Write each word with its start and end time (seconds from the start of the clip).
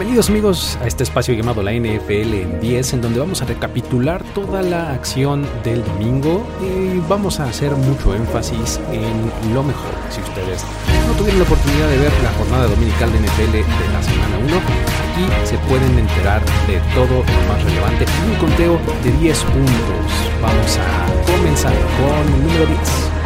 Bienvenidos 0.00 0.30
amigos 0.30 0.78
a 0.80 0.86
este 0.86 1.02
espacio 1.02 1.34
llamado 1.34 1.62
la 1.62 1.72
NFL 1.72 2.32
en 2.32 2.58
10 2.58 2.94
en 2.94 3.02
donde 3.02 3.20
vamos 3.20 3.42
a 3.42 3.44
recapitular 3.44 4.24
toda 4.34 4.62
la 4.62 4.94
acción 4.94 5.44
del 5.62 5.84
domingo 5.84 6.42
y 6.62 7.06
vamos 7.06 7.38
a 7.38 7.44
hacer 7.44 7.72
mucho 7.72 8.14
énfasis 8.14 8.80
en 8.90 9.52
lo 9.52 9.62
mejor. 9.62 9.92
Si 10.08 10.22
ustedes 10.22 10.64
no 11.06 11.12
tuvieron 11.18 11.40
la 11.40 11.44
oportunidad 11.44 11.86
de 11.90 11.98
ver 11.98 12.12
la 12.22 12.32
jornada 12.32 12.66
dominical 12.68 13.12
de 13.12 13.18
NFL 13.18 13.52
de 13.52 13.92
la 13.92 14.02
semana 14.02 14.38
1, 14.38 14.56
aquí 14.56 15.46
se 15.46 15.58
pueden 15.68 15.98
enterar 15.98 16.40
de 16.66 16.80
todo 16.94 17.18
lo 17.18 17.52
más 17.52 17.62
relevante 17.62 18.06
y 18.06 18.30
un 18.32 18.38
conteo 18.38 18.80
de 19.04 19.12
10 19.20 19.44
puntos. 19.44 20.10
Vamos 20.40 20.78
a 20.78 21.30
comenzar 21.30 21.74
con 21.74 22.34
el 22.36 22.42
número 22.42 22.64
10. 22.64 23.19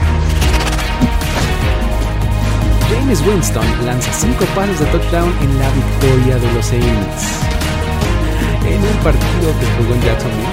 James 2.90 3.20
Winston 3.26 3.64
lanza 3.84 4.12
5 4.12 4.44
pases 4.54 4.80
de 4.80 4.86
touchdown 4.86 5.32
en 5.40 5.58
la 5.58 5.70
victoria 5.70 6.36
de 6.38 6.52
los 6.52 6.66
Saints. 6.66 7.44
En 8.66 8.80
un 8.80 8.96
partido 9.02 9.52
que 9.58 9.66
jugó 9.76 9.94
en 9.94 10.02
Jacksonville 10.02 10.48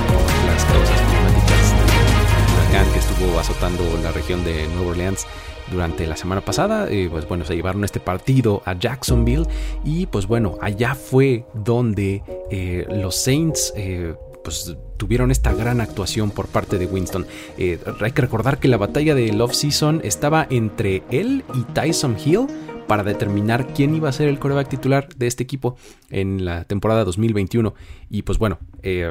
las 0.48 0.66
causas 0.66 1.02
climáticas 1.02 1.76
del 1.78 2.54
huracán 2.54 2.94
que 2.94 3.00
estuvo 3.00 3.40
azotando 3.40 3.84
la 4.02 4.12
región 4.12 4.44
de 4.44 4.68
Nueva 4.76 4.92
Orleans 4.92 5.28
durante 5.72 6.08
la 6.08 6.16
semana 6.16 6.42
pasada, 6.42 6.88
eh, 6.90 7.08
pues 7.10 7.28
bueno, 7.28 7.46
se 7.46 7.56
llevaron 7.56 7.84
este 7.84 8.00
partido 8.00 8.62
a 8.66 8.74
Jacksonville 8.74 9.46
y 9.84 10.06
pues 10.06 10.28
bueno, 10.28 10.58
allá 10.62 10.96
fue 10.96 11.46
donde 11.54 12.24
eh, 12.50 12.86
los 12.90 13.16
Saints 13.16 13.74
eh, 13.76 14.16
pues 14.44 14.76
tuvieron 14.98 15.32
esta 15.32 15.54
gran 15.54 15.82
actuación 15.82 16.32
por 16.32 16.48
parte 16.48 16.78
de 16.78 16.86
Winston. 16.86 17.26
Eh, 17.58 17.80
hay 18.00 18.12
que 18.12 18.22
recordar 18.22 18.60
que 18.60 18.68
la 18.68 18.78
batalla 18.78 19.16
de 19.16 19.32
Love 19.32 19.54
Season 19.54 20.02
estaba 20.04 20.48
entre 20.50 21.04
él 21.12 21.44
y 21.54 21.64
Tyson 21.74 22.18
Hill 22.24 22.48
para 22.88 23.04
determinar 23.04 23.74
quién 23.74 23.96
iba 23.96 24.10
a 24.10 24.14
ser 24.14 24.28
el 24.28 24.40
coreback 24.40 24.68
titular 24.68 25.08
de 25.16 25.28
este 25.28 25.44
equipo 25.44 25.78
en 26.10 26.44
la 26.44 26.66
temporada 26.66 27.06
2021. 27.06 27.74
Y 28.10 28.24
pues 28.24 28.38
bueno, 28.38 28.60
eh, 28.84 29.10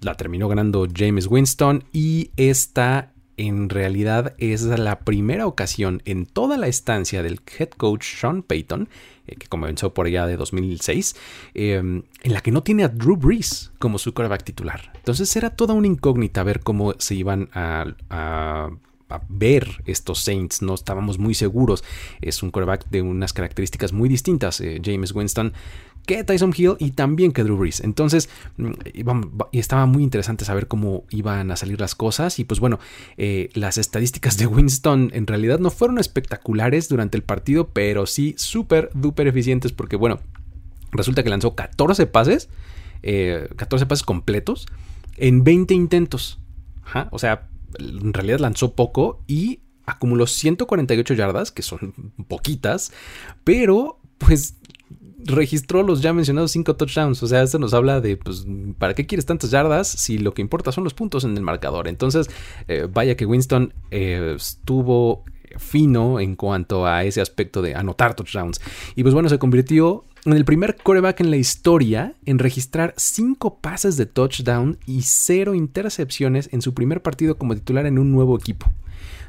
la 0.00 0.14
terminó 0.14 0.48
ganando 0.48 0.86
James 0.94 1.26
Winston 1.26 1.84
y 1.92 2.30
esta 2.36 3.12
en 3.36 3.68
realidad 3.68 4.34
es 4.38 4.62
la 4.62 5.00
primera 5.00 5.46
ocasión 5.46 6.02
en 6.04 6.26
toda 6.26 6.56
la 6.56 6.68
estancia 6.68 7.22
del 7.22 7.40
head 7.58 7.70
coach 7.70 8.04
Sean 8.18 8.42
Payton 8.42 8.88
eh, 9.26 9.36
que 9.36 9.46
comenzó 9.46 9.92
por 9.92 10.06
allá 10.06 10.26
de 10.26 10.36
2006, 10.36 11.16
em, 11.54 12.02
en 12.22 12.32
la 12.32 12.40
que 12.40 12.50
no 12.50 12.62
tiene 12.62 12.84
a 12.84 12.88
Drew 12.88 13.16
Brees 13.16 13.72
como 13.78 13.98
su 13.98 14.14
quarterback 14.14 14.44
titular. 14.44 14.92
Entonces 14.96 15.34
era 15.36 15.50
toda 15.50 15.74
una 15.74 15.86
incógnita 15.86 16.42
ver 16.42 16.60
cómo 16.60 16.94
se 16.98 17.14
iban 17.14 17.48
a, 17.52 18.70
ver 19.28 19.82
estos 19.86 20.24
Saints. 20.24 20.62
No 20.62 20.74
estábamos 20.74 21.18
muy 21.18 21.34
seguros. 21.34 21.84
Es 22.20 22.42
un 22.42 22.50
quarterback 22.50 22.88
de 22.90 23.02
unas 23.02 23.32
características 23.32 23.92
muy 23.92 24.08
distintas. 24.08 24.60
Eh, 24.60 24.80
James 24.84 25.12
Winston 25.12 25.52
que 26.06 26.24
Tyson 26.24 26.54
Hill 26.56 26.76
y 26.78 26.92
también 26.92 27.32
que 27.32 27.42
Drew 27.42 27.56
Brees. 27.56 27.80
Entonces, 27.80 28.28
mm, 28.56 28.70
estaba 29.52 29.86
muy 29.86 30.02
interesante 30.02 30.44
saber 30.44 30.68
cómo 30.68 31.04
iban 31.10 31.50
a 31.50 31.56
salir 31.56 31.80
las 31.80 31.94
cosas. 31.94 32.38
Y 32.38 32.44
pues 32.44 32.60
bueno, 32.60 32.78
eh, 33.16 33.50
las 33.54 33.76
estadísticas 33.76 34.38
de 34.38 34.46
Winston 34.46 35.10
en 35.12 35.26
realidad 35.26 35.58
no 35.58 35.70
fueron 35.70 35.98
espectaculares 35.98 36.88
durante 36.88 37.16
el 37.16 37.22
partido, 37.22 37.68
pero 37.68 38.06
sí 38.06 38.34
súper, 38.38 38.90
duper 38.94 39.26
eficientes 39.26 39.72
porque 39.72 39.96
bueno, 39.96 40.20
resulta 40.92 41.22
que 41.22 41.30
lanzó 41.30 41.54
14 41.54 42.06
pases, 42.06 42.48
14 43.02 43.02
eh, 43.02 43.86
pases 43.86 44.04
completos 44.04 44.66
en 45.16 45.44
20 45.44 45.74
intentos. 45.74 46.38
O 47.10 47.18
sea, 47.18 47.48
en 47.78 48.12
realidad 48.12 48.38
lanzó 48.38 48.74
poco 48.74 49.22
y 49.26 49.60
acumuló 49.86 50.26
148 50.26 51.14
yardas, 51.14 51.50
que 51.50 51.62
son 51.62 52.12
poquitas, 52.28 52.92
pero 53.44 53.98
pues 54.18 54.56
registró 55.26 55.82
los 55.82 56.02
ya 56.02 56.12
mencionados 56.12 56.52
5 56.52 56.76
touchdowns. 56.76 57.22
O 57.22 57.26
sea, 57.26 57.42
esto 57.42 57.58
nos 57.58 57.74
habla 57.74 58.00
de, 58.00 58.16
pues, 58.16 58.46
¿para 58.78 58.94
qué 58.94 59.06
quieres 59.06 59.26
tantas 59.26 59.50
yardas 59.50 59.88
si 59.88 60.18
lo 60.18 60.34
que 60.34 60.42
importa 60.42 60.72
son 60.72 60.84
los 60.84 60.94
puntos 60.94 61.24
en 61.24 61.36
el 61.36 61.42
marcador? 61.42 61.88
Entonces, 61.88 62.28
eh, 62.68 62.88
vaya 62.92 63.16
que 63.16 63.26
Winston 63.26 63.72
eh, 63.90 64.34
estuvo 64.36 65.24
fino 65.58 66.20
en 66.20 66.36
cuanto 66.36 66.86
a 66.86 67.04
ese 67.04 67.20
aspecto 67.20 67.62
de 67.62 67.74
anotar 67.74 68.14
touchdowns. 68.14 68.60
Y 68.94 69.02
pues 69.02 69.14
bueno, 69.14 69.28
se 69.28 69.38
convirtió 69.38 70.04
en 70.24 70.32
el 70.32 70.44
primer 70.44 70.76
coreback 70.76 71.20
en 71.20 71.30
la 71.30 71.36
historia 71.36 72.14
en 72.24 72.38
registrar 72.38 72.94
5 72.96 73.58
pases 73.60 73.96
de 73.96 74.06
touchdown 74.06 74.78
y 74.86 75.02
0 75.02 75.54
intercepciones 75.54 76.48
en 76.52 76.62
su 76.62 76.74
primer 76.74 77.00
partido 77.00 77.38
como 77.38 77.54
titular 77.54 77.86
en 77.86 77.98
un 77.98 78.12
nuevo 78.12 78.36
equipo. 78.36 78.66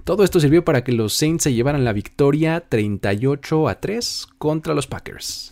Todo 0.07 0.23
esto 0.23 0.39
sirvió 0.39 0.63
para 0.63 0.85
que 0.85 0.93
los 0.93 1.11
Saints 1.11 1.43
se 1.43 1.53
llevaran 1.53 1.83
la 1.83 1.91
victoria 1.91 2.61
38 2.61 3.67
a 3.67 3.81
3 3.81 4.27
contra 4.37 4.73
los 4.73 4.87
Packers. 4.87 5.51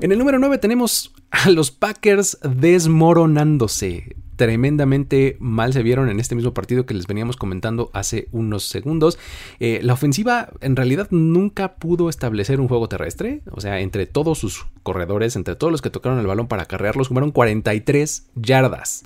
En 0.00 0.10
el 0.10 0.18
número 0.18 0.40
9 0.40 0.58
tenemos 0.58 1.14
a 1.30 1.48
los 1.50 1.70
Packers 1.70 2.38
desmoronándose. 2.42 4.16
Tremendamente 4.34 5.36
mal 5.38 5.72
se 5.72 5.84
vieron 5.84 6.08
en 6.08 6.18
este 6.18 6.34
mismo 6.34 6.54
partido 6.54 6.84
que 6.84 6.94
les 6.94 7.06
veníamos 7.06 7.36
comentando 7.36 7.92
hace 7.92 8.26
unos 8.32 8.64
segundos. 8.64 9.16
Eh, 9.60 9.78
la 9.84 9.92
ofensiva 9.92 10.48
en 10.60 10.74
realidad 10.74 11.06
nunca 11.12 11.76
pudo 11.76 12.08
establecer 12.08 12.60
un 12.60 12.66
juego 12.66 12.88
terrestre. 12.88 13.42
O 13.52 13.60
sea, 13.60 13.78
entre 13.78 14.06
todos 14.06 14.38
sus 14.38 14.66
corredores, 14.82 15.36
entre 15.36 15.54
todos 15.54 15.70
los 15.70 15.82
que 15.82 15.90
tocaron 15.90 16.18
el 16.18 16.26
balón 16.26 16.48
para 16.48 16.64
carrearlos, 16.64 17.06
jugaron 17.06 17.30
43 17.30 18.26
yardas 18.34 19.04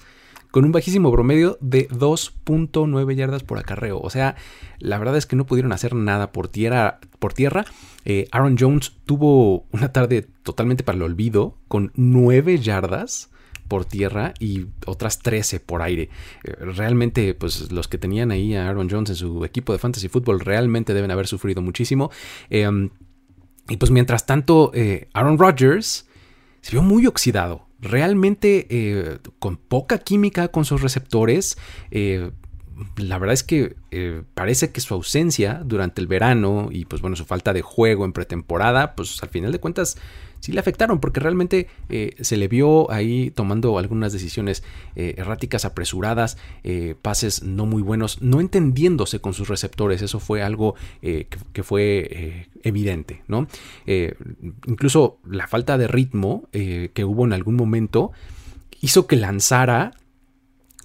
con 0.56 0.64
un 0.64 0.72
bajísimo 0.72 1.12
promedio 1.12 1.58
de 1.60 1.86
2.9 1.90 3.14
yardas 3.14 3.42
por 3.42 3.58
acarreo. 3.58 4.00
O 4.00 4.08
sea, 4.08 4.36
la 4.78 4.96
verdad 4.96 5.18
es 5.18 5.26
que 5.26 5.36
no 5.36 5.44
pudieron 5.44 5.70
hacer 5.70 5.94
nada 5.94 6.32
por 6.32 6.48
tierra. 6.48 6.98
Por 7.18 7.34
tierra. 7.34 7.66
Eh, 8.06 8.26
Aaron 8.32 8.56
Jones 8.58 8.94
tuvo 9.04 9.66
una 9.70 9.92
tarde 9.92 10.26
totalmente 10.44 10.82
para 10.82 10.96
el 10.96 11.02
olvido, 11.02 11.58
con 11.68 11.92
9 11.96 12.56
yardas 12.56 13.28
por 13.68 13.84
tierra 13.84 14.32
y 14.40 14.68
otras 14.86 15.18
13 15.18 15.60
por 15.60 15.82
aire. 15.82 16.08
Eh, 16.44 16.54
realmente, 16.74 17.34
pues 17.34 17.70
los 17.70 17.86
que 17.86 17.98
tenían 17.98 18.30
ahí 18.30 18.54
a 18.54 18.66
Aaron 18.66 18.88
Jones 18.88 19.10
en 19.10 19.16
su 19.16 19.44
equipo 19.44 19.74
de 19.74 19.78
fantasy 19.78 20.08
fútbol 20.08 20.40
realmente 20.40 20.94
deben 20.94 21.10
haber 21.10 21.26
sufrido 21.26 21.60
muchísimo. 21.60 22.10
Em, 22.48 22.88
y 23.68 23.76
pues 23.76 23.90
mientras 23.90 24.24
tanto, 24.24 24.70
eh, 24.72 25.10
Aaron 25.12 25.36
Rodgers 25.36 26.08
se 26.62 26.70
vio 26.70 26.80
muy 26.80 27.06
oxidado 27.06 27.65
realmente 27.80 28.66
eh, 28.70 29.18
con 29.38 29.56
poca 29.56 29.98
química 29.98 30.48
con 30.48 30.64
sus 30.64 30.82
receptores. 30.82 31.58
Eh, 31.90 32.30
la 32.96 33.18
verdad 33.18 33.34
es 33.34 33.42
que 33.42 33.76
eh, 33.90 34.22
parece 34.34 34.70
que 34.70 34.80
su 34.80 34.94
ausencia 34.94 35.62
durante 35.64 36.00
el 36.00 36.06
verano 36.06 36.68
y 36.70 36.84
pues 36.84 37.00
bueno 37.00 37.16
su 37.16 37.24
falta 37.24 37.52
de 37.52 37.62
juego 37.62 38.04
en 38.04 38.12
pretemporada 38.12 38.94
pues 38.94 39.22
al 39.22 39.30
final 39.30 39.50
de 39.50 39.60
cuentas 39.60 39.96
sí 40.40 40.52
le 40.52 40.60
afectaron 40.60 41.00
porque 41.00 41.20
realmente 41.20 41.68
eh, 41.88 42.14
se 42.20 42.36
le 42.36 42.48
vio 42.48 42.90
ahí 42.90 43.30
tomando 43.30 43.78
algunas 43.78 44.12
decisiones 44.12 44.62
eh, 44.94 45.14
erráticas, 45.16 45.64
apresuradas, 45.64 46.38
eh, 46.64 46.94
pases 47.00 47.42
no 47.42 47.66
muy 47.66 47.82
buenos, 47.82 48.22
no 48.22 48.40
entendiéndose 48.40 49.20
con 49.20 49.34
sus 49.34 49.48
receptores. 49.48 50.02
Eso 50.02 50.20
fue 50.20 50.42
algo 50.42 50.74
que, 51.00 51.62
fue 51.62 52.48
evidente, 52.62 53.22
¿no? 53.28 53.46
incluso 54.66 55.18
la 55.28 55.46
falta 55.46 55.78
de 55.78 55.88
ritmo 55.88 56.48
que 56.52 57.04
hubo 57.04 57.24
en 57.24 57.32
algún 57.32 57.56
momento 57.56 58.12
hizo 58.80 59.06
que 59.06 59.16
lanzara 59.16 59.92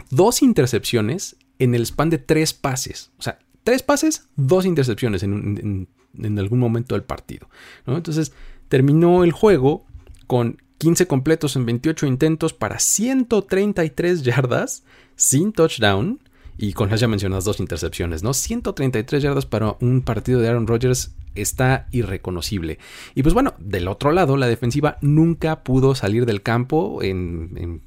dos 0.09 0.42
intercepciones 0.42 1.38
en 1.59 1.75
el 1.75 1.86
span 1.86 2.09
de 2.09 2.18
tres 2.18 2.53
pases. 2.53 3.12
O 3.18 3.21
sea, 3.21 3.39
tres 3.63 3.83
pases, 3.83 4.27
dos 4.36 4.65
intercepciones 4.65 5.24
en, 5.24 5.88
en 6.19 6.39
algún 6.39 6.59
momento 6.59 6.95
del 6.95 7.03
partido. 7.03 7.50
Entonces, 7.86 8.33
terminó 8.71 9.25
el 9.25 9.33
juego 9.33 9.83
con 10.27 10.56
15 10.77 11.06
completos 11.06 11.57
en 11.57 11.65
28 11.65 12.07
intentos 12.07 12.53
para 12.53 12.79
133 12.79 14.23
yardas 14.23 14.85
sin 15.18 15.51
touchdown 15.51 16.21
y 16.57 16.71
con 16.71 16.89
las 16.89 17.01
ya 17.01 17.09
mencionadas 17.09 17.44
dos 17.44 17.59
intercepciones, 17.59 18.23
¿no? 18.23 18.33
133 18.33 19.23
yardas 19.23 19.45
para 19.45 19.75
un 19.81 20.01
partido 20.03 20.39
de 20.39 20.47
Aaron 20.47 20.68
Rodgers 20.68 21.13
está 21.35 21.89
irreconocible. 21.91 22.79
Y 23.13 23.23
pues 23.23 23.33
bueno, 23.33 23.56
del 23.59 23.89
otro 23.89 24.13
lado, 24.13 24.38
la 24.38 24.47
defensiva 24.47 24.97
nunca 25.01 25.65
pudo 25.65 25.94
salir 25.94 26.25
del 26.25 26.41
campo 26.41 27.03
en, 27.03 27.81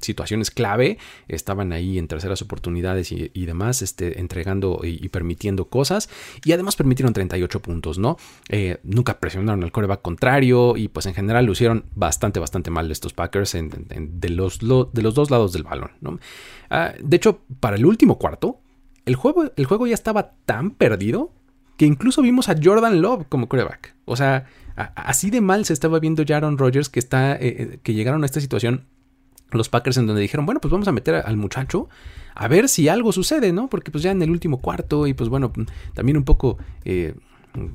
situaciones 0.00 0.50
clave, 0.50 0.98
estaban 1.28 1.72
ahí 1.72 1.98
en 1.98 2.08
terceras 2.08 2.42
oportunidades 2.42 3.12
y, 3.12 3.46
demás, 3.46 3.82
este, 3.82 4.20
entregando 4.20 4.80
y, 4.82 5.08
permitiendo 5.08 5.66
cosas, 5.66 6.08
y 6.44 6.52
además 6.52 6.76
permitieron 6.76 7.12
38 7.12 7.60
puntos, 7.60 7.98
¿no? 7.98 8.16
Eh, 8.48 8.78
nunca 8.82 9.18
presionaron 9.18 9.62
al 9.64 9.72
coreback 9.72 10.02
contrario, 10.02 10.76
y 10.76 10.88
pues 10.88 11.06
en 11.06 11.14
general 11.14 11.46
lucieron 11.46 11.84
bastante, 11.94 12.40
bastante 12.40 12.70
mal 12.70 12.90
estos 12.90 13.12
Packers 13.12 13.52
de, 13.52 14.28
los, 14.30 14.58
de 14.60 15.02
los 15.02 15.14
dos 15.14 15.30
lados 15.30 15.52
del 15.52 15.62
balón, 15.62 15.92
¿no? 16.00 16.18
Ah, 16.70 16.92
de 17.02 17.16
hecho, 17.16 17.40
para 17.60 17.76
el 17.76 17.86
último 17.86 18.18
cuarto, 18.18 18.60
el 19.06 19.16
juego, 19.16 19.50
el 19.56 19.64
juego 19.64 19.86
ya 19.86 19.94
estaba 19.94 20.32
tan 20.44 20.70
perdido 20.72 21.32
que 21.78 21.86
incluso 21.86 22.20
vimos 22.20 22.48
a 22.48 22.56
Jordan 22.62 23.00
Love 23.00 23.26
como 23.28 23.48
coreback. 23.48 23.94
O 24.04 24.16
sea, 24.16 24.46
así 24.94 25.30
de 25.30 25.40
mal 25.40 25.64
se 25.64 25.72
estaba 25.72 25.98
viendo 25.98 26.24
Jaron 26.26 26.58
Rodgers 26.58 26.88
que, 26.88 26.98
está, 26.98 27.34
eh, 27.34 27.38
eh, 27.40 27.78
que 27.82 27.94
llegaron 27.94 28.22
a 28.22 28.26
esta 28.26 28.40
situación 28.40 28.84
los 29.50 29.68
Packers 29.68 29.96
en 29.96 30.06
donde 30.06 30.22
dijeron, 30.22 30.46
bueno, 30.46 30.60
pues 30.60 30.70
vamos 30.70 30.88
a 30.88 30.92
meter 30.92 31.16
al 31.16 31.36
muchacho 31.36 31.88
a 32.34 32.48
ver 32.48 32.68
si 32.68 32.88
algo 32.88 33.12
sucede, 33.12 33.52
¿no? 33.52 33.68
Porque 33.68 33.90
pues 33.90 34.04
ya 34.04 34.12
en 34.12 34.22
el 34.22 34.30
último 34.30 34.60
cuarto 34.60 35.06
y 35.06 35.14
pues 35.14 35.28
bueno, 35.28 35.52
también 35.94 36.16
un 36.16 36.24
poco 36.24 36.58
eh, 36.84 37.14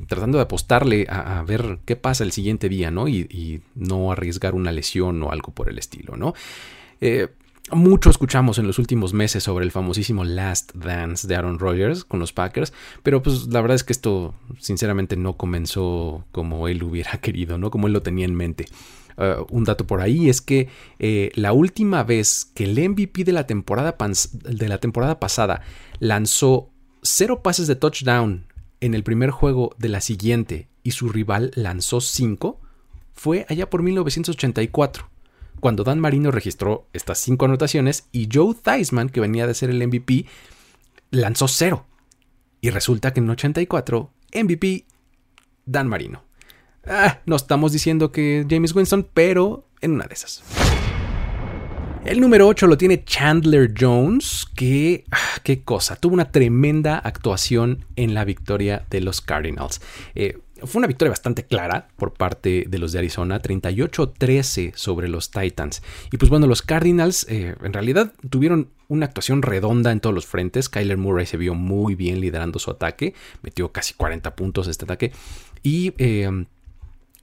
tratando 0.08 0.38
de 0.38 0.44
apostarle 0.44 1.06
a, 1.10 1.44
ver 1.44 1.80
qué 1.86 1.96
pasa 1.96 2.24
el 2.24 2.32
siguiente 2.32 2.70
día, 2.70 2.90
¿no? 2.90 3.08
Y, 3.08 3.62
no 3.76 4.12
arriesgar 4.12 4.56
una 4.56 4.72
lesión 4.72 5.22
o 5.24 5.32
algo 5.32 5.52
por 5.52 5.70
el 5.70 5.78
estilo, 5.78 6.16
¿no? 6.16 6.34
Mucho 7.72 8.10
escuchamos 8.10 8.58
en 8.60 8.68
los 8.68 8.78
últimos 8.78 9.14
meses 9.14 9.44
sobre 9.44 9.64
el 9.64 9.72
famosísimo 9.72 10.24
Last 10.26 10.74
Dance 10.76 11.28
de 11.28 11.36
Aaron 11.36 11.60
Rodgers 11.60 12.04
con 12.04 12.20
los 12.20 12.34
Packers, 12.34 12.74
pero 13.04 13.24
pues 13.24 13.48
la 13.48 13.62
verdad 13.62 13.76
es 13.76 13.84
que 13.84 13.94
esto 13.94 14.36
sinceramente 14.60 15.16
no 15.16 15.38
comenzó 15.38 16.26
como 16.32 16.68
él 16.68 16.84
hubiera 16.84 17.12
querido, 17.22 17.58
¿no? 17.58 17.72
Como 17.72 17.88
él 17.88 17.94
lo 17.94 18.02
tenía 18.02 18.26
en 18.26 18.36
mente. 18.36 18.66
Uh, 19.16 19.46
un 19.52 19.64
dato 19.64 19.86
por 19.86 20.02
ahí 20.02 20.28
es 20.28 20.42
que 20.42 20.70
eh, 20.98 21.32
la 21.36 21.54
última 21.54 22.04
vez 22.04 22.46
que 22.54 22.64
el 22.64 22.90
MVP 22.90 23.24
de 23.24 23.32
la, 23.32 23.46
temporada 23.46 23.96
de 24.32 24.68
la 24.68 24.80
temporada 24.80 25.20
pasada 25.20 25.62
lanzó 26.00 26.72
cero 27.04 27.44
pases 27.44 27.68
de 27.68 27.76
touchdown 27.76 28.48
en 28.82 28.96
el 28.96 29.04
primer 29.04 29.30
juego 29.30 29.76
de 29.78 29.90
la 29.90 30.02
siguiente 30.02 30.68
y 30.82 30.92
su 30.92 31.10
rival 31.10 31.52
lanzó 31.54 32.02
cinco, 32.02 32.60
fue 33.14 33.46
allá 33.50 33.70
por 33.70 33.84
1984 33.84 35.13
cuando 35.64 35.86
Dan 35.86 36.02
Marino 36.02 36.30
registró 36.30 36.90
estas 36.92 37.20
cinco 37.20 37.46
anotaciones 37.46 38.10
y 38.12 38.28
Joe 38.30 38.54
Theismann, 38.54 39.08
que 39.08 39.22
venía 39.22 39.48
de 39.48 39.54
ser 39.54 39.70
el 39.70 39.88
MVP, 39.88 40.26
lanzó 41.10 41.48
cero. 41.48 41.86
Y 42.60 42.70
resulta 42.70 43.14
que 43.14 43.22
en 43.22 43.30
84, 43.30 44.12
MVP, 44.34 44.84
Dan 45.66 45.88
Marino. 45.88 46.26
Ah, 46.86 47.22
no 47.26 47.38
estamos 47.38 47.72
diciendo 47.72 48.12
que 48.12 48.46
James 48.50 48.76
Winston, 48.76 49.08
pero 49.14 49.66
en 49.80 49.94
una 49.94 50.06
de 50.06 50.16
esas. 50.16 50.44
El 52.04 52.20
número 52.20 52.46
8 52.50 52.68
lo 52.68 52.78
tiene 52.78 53.06
Chandler 53.06 53.74
Jones, 53.80 54.46
que, 54.58 55.06
ah, 55.12 55.40
qué 55.44 55.64
cosa, 55.64 55.96
tuvo 55.96 56.16
una 56.16 56.30
tremenda 56.30 56.98
actuación 56.98 57.86
en 57.96 58.14
la 58.14 58.26
victoria 58.26 58.86
de 58.90 59.00
los 59.00 59.22
Cardinals. 59.22 59.80
Eh, 60.14 60.40
fue 60.66 60.80
una 60.80 60.88
victoria 60.88 61.10
bastante 61.10 61.46
clara 61.46 61.88
por 61.98 62.14
parte 62.14 62.66
de 62.68 62.78
los 62.80 62.92
de 62.92 63.00
Arizona, 63.00 63.42
38-13 63.42 64.74
sobre 64.76 65.08
los 65.08 65.32
Titans. 65.32 65.82
Y 66.12 66.18
pues 66.18 66.30
bueno, 66.30 66.48
los 66.48 66.62
Cardinals 66.62 67.26
eh, 67.30 67.56
en 67.62 67.74
realidad 67.74 68.14
tuvieron 68.30 68.70
una 68.88 69.06
actuación 69.06 69.42
redonda 69.42 69.92
en 69.92 70.00
todos 70.00 70.14
los 70.14 70.26
frentes. 70.26 70.70
Kyler 70.70 70.98
Murray 70.98 71.26
se 71.26 71.38
vio 71.38 71.54
muy 71.54 71.96
bien 71.96 72.20
liderando 72.20 72.60
su 72.60 72.72
ataque, 72.72 73.14
metió 73.42 73.72
casi 73.72 73.94
40 73.94 74.36
puntos 74.36 74.68
este 74.68 74.86
ataque. 74.86 75.12
Y 75.62 75.94
eh, 75.98 76.30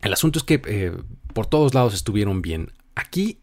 el 0.03 0.13
asunto 0.13 0.39
es 0.39 0.45
que 0.45 0.61
eh, 0.67 0.93
por 1.35 1.47
todos 1.47 1.75
lados 1.75 1.95
estuvieron 1.95 2.43
bien. 2.43 2.73
Aquí, 2.95 3.39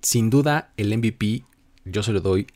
sin 0.00 0.30
duda, 0.30 0.72
el 0.76 0.96
MVP 0.96 1.44
yo 1.84 2.02
se 2.02 2.12
lo 2.12 2.20
doy 2.20 2.46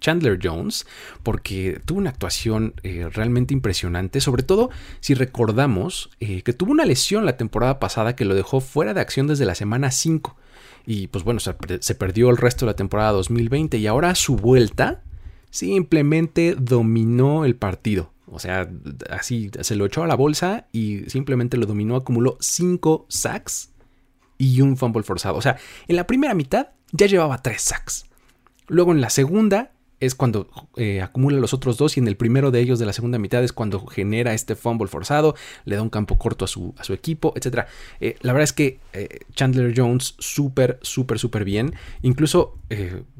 Chandler 0.00 0.38
Jones 0.42 0.86
porque 1.22 1.80
tuvo 1.84 1.98
una 1.98 2.10
actuación 2.10 2.74
eh, 2.82 3.08
realmente 3.12 3.54
impresionante, 3.54 4.20
sobre 4.20 4.42
todo 4.42 4.70
si 5.00 5.14
recordamos 5.14 6.10
eh, 6.20 6.42
que 6.42 6.52
tuvo 6.52 6.72
una 6.72 6.84
lesión 6.84 7.26
la 7.26 7.36
temporada 7.36 7.78
pasada 7.78 8.16
que 8.16 8.24
lo 8.24 8.34
dejó 8.34 8.60
fuera 8.60 8.94
de 8.94 9.00
acción 9.00 9.26
desde 9.26 9.44
la 9.44 9.54
semana 9.54 9.90
5 9.90 10.36
y 10.86 11.06
pues 11.08 11.24
bueno, 11.24 11.40
se, 11.40 11.54
se 11.80 11.94
perdió 11.94 12.30
el 12.30 12.36
resto 12.36 12.66
de 12.66 12.72
la 12.72 12.76
temporada 12.76 13.12
2020 13.12 13.78
y 13.78 13.86
ahora 13.86 14.10
a 14.10 14.14
su 14.14 14.36
vuelta 14.36 15.02
simplemente 15.50 16.56
dominó 16.58 17.44
el 17.44 17.56
partido. 17.56 18.12
O 18.26 18.38
sea, 18.38 18.68
así 19.10 19.50
se 19.60 19.76
lo 19.76 19.86
echó 19.86 20.02
a 20.02 20.06
la 20.06 20.16
bolsa 20.16 20.66
y 20.72 21.08
simplemente 21.08 21.56
lo 21.56 21.66
dominó, 21.66 21.96
acumuló 21.96 22.36
5 22.40 23.06
sacks 23.08 23.70
y 24.38 24.60
un 24.60 24.76
fumble 24.76 25.02
forzado. 25.04 25.36
O 25.36 25.42
sea, 25.42 25.56
en 25.86 25.96
la 25.96 26.06
primera 26.06 26.34
mitad 26.34 26.68
ya 26.92 27.06
llevaba 27.06 27.40
3 27.40 27.60
sacks. 27.60 28.06
Luego 28.68 28.92
en 28.92 29.00
la 29.00 29.10
segunda 29.10 29.70
es 30.00 30.14
cuando 30.14 30.48
eh, 30.76 31.00
acumula 31.00 31.38
los 31.38 31.54
otros 31.54 31.76
dos 31.76 31.96
y 31.96 32.00
en 32.00 32.08
el 32.08 32.16
primero 32.16 32.50
de 32.50 32.60
ellos 32.60 32.78
de 32.78 32.86
la 32.86 32.92
segunda 32.92 33.18
mitad 33.18 33.42
es 33.42 33.52
cuando 33.52 33.86
genera 33.86 34.34
este 34.34 34.54
fumble 34.54 34.88
forzado, 34.88 35.34
le 35.64 35.76
da 35.76 35.82
un 35.82 35.90
campo 35.90 36.18
corto 36.18 36.44
a 36.44 36.48
su, 36.48 36.74
equipo, 36.90 37.32
etc. 37.36 37.66
Eh, 38.00 38.16
la 38.20 38.32
verdad 38.32 38.44
es 38.44 38.52
que 38.52 38.78
eh, 38.92 39.20
Chandler 39.34 39.72
Jones 39.76 40.14
súper, 40.18 40.78
súper, 40.82 41.18
súper 41.18 41.44
bien. 41.44 41.74
Incluso 42.02 42.58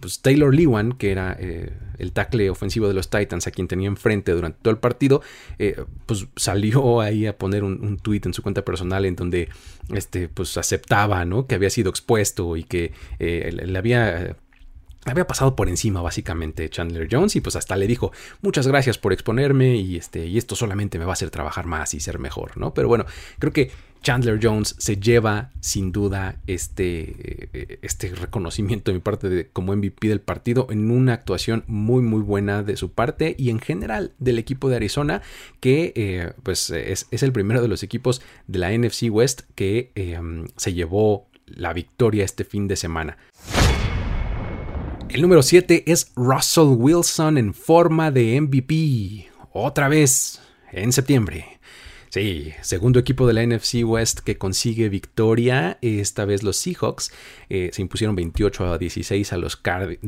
pues 0.01 0.21
Taylor 0.21 0.53
Lewan, 0.53 0.95
que 0.95 1.13
era 1.13 1.35
el 1.35 2.13
tackle 2.13 2.51
ofensivo 2.51 2.89
de 2.89 2.95
los 2.95 3.09
Titans 3.09 3.47
a 3.47 3.53
quien 3.53 3.69
tenía 3.69 3.87
enfrente 3.87 4.33
durante 4.33 4.59
todo 4.63 4.73
el 4.73 4.79
partido, 4.81 5.23
pues 6.07 6.27
salió 6.35 7.01
ahí 7.01 7.27
a 7.27 7.39
poner 7.39 7.63
un, 7.63 7.85
un, 7.85 7.99
tweet 7.99 8.23
en 8.25 8.35
su 8.35 8.43
cuenta 8.43 8.65
personal 8.65 9.05
en 9.05 9.15
donde 9.15 9.49
este, 9.95 10.29
pues 10.29 10.57
aceptaba 10.57 11.25
¿no? 11.25 11.47
que 11.47 11.55
había 11.55 11.71
sido 11.71 11.89
expuesto 11.89 12.57
y 12.57 12.65
que 12.65 12.93
le 13.21 13.79
había 13.79 14.37
había 15.07 15.27
pasado 15.27 15.55
por 15.57 15.69
encima 15.69 16.03
básicamente 16.03 16.69
Chandler 16.69 17.09
Jones 17.11 17.37
y 17.37 17.41
pues 17.41 17.57
hasta 17.57 17.77
le 17.77 17.87
dijo 17.87 18.13
muchas 18.43 18.67
gracias 18.67 18.99
por 18.99 19.13
exponerme 19.13 19.77
y, 19.77 19.97
este, 19.97 20.27
y 20.27 20.39
esto 20.39 20.57
solamente 20.57 20.99
me 20.99 21.05
va 21.05 21.13
a 21.13 21.15
hacer 21.15 21.31
trabajar 21.31 21.67
más 21.67 21.95
y 21.95 22.01
ser 22.01 22.19
mejor, 22.19 22.57
¿no? 22.57 22.75
Pero 22.75 22.89
bueno, 22.89 23.05
creo 23.39 23.53
que 23.53 23.71
Chandler 24.03 24.39
Jones 24.41 24.77
se 24.79 24.99
lleva 24.99 25.51
sin 25.61 25.91
duda 25.91 26.37
este, 26.47 27.49
eh, 27.55 27.79
este 27.81 28.15
reconocimiento 28.15 28.91
de 28.91 28.97
mi 28.97 29.01
parte 29.01 29.31
de, 29.31 29.49
como 29.49 29.75
MVP 29.75 30.09
del 30.09 30.21
partido 30.21 30.67
en 30.71 30.91
una 30.91 31.15
actuación 31.15 31.65
muy 31.67 32.03
muy 32.03 32.21
buena 32.21 32.63
de 32.63 32.77
su 32.77 32.93
parte 32.93 33.35
y 33.39 33.49
en 33.49 33.61
general 33.61 34.13
del 34.19 34.39
equipo 34.39 34.69
de 34.69 34.77
Arizona 34.77 35.23
que 35.61 35.93
eh, 35.97 36.33
pues 36.43 36.69
es, 36.69 37.07
el 37.11 37.33
primero 37.33 37.63
de 37.63 37.69
los 37.69 37.83
equipos 37.83 38.21
de 38.47 38.59
la 38.59 38.77
NFC 38.77 39.05
West 39.11 39.43
que 39.55 39.91
eh, 39.95 40.21
se 40.57 40.75
llevó 40.75 41.27
la 41.47 41.73
victoria 41.73 42.25
este 42.25 42.45
fin 42.45 42.69
de 42.69 42.77
semana. 42.77 43.17
El 45.15 45.23
número 45.23 45.45
7 45.45 45.85
es 45.87 46.11
Russell 46.17 46.75
Wilson 46.77 47.39
en 47.39 47.55
forma 47.55 48.11
de 48.11 48.41
MVP. 48.41 49.31
Otra 49.53 49.87
vez, 49.87 50.41
en 50.73 50.91
septiembre. 50.91 51.61
Sí, 52.09 52.53
segundo 52.63 52.99
equipo 52.99 53.25
de 53.25 53.33
la 53.33 53.47
NFC 53.47 53.85
West 53.85 54.19
que 54.19 54.39
consigue 54.39 54.89
victoria. 54.89 55.79
Esta 55.83 56.25
vez 56.25 56.43
los 56.43 56.57
Seahawks 56.57 57.13
eh, 57.49 57.71
se 57.73 57.83
impusieron 57.83 58.17
28 58.17 58.73
a 58.73 58.77
16 58.77 59.33
a 59.33 59.37
los, 59.37 59.57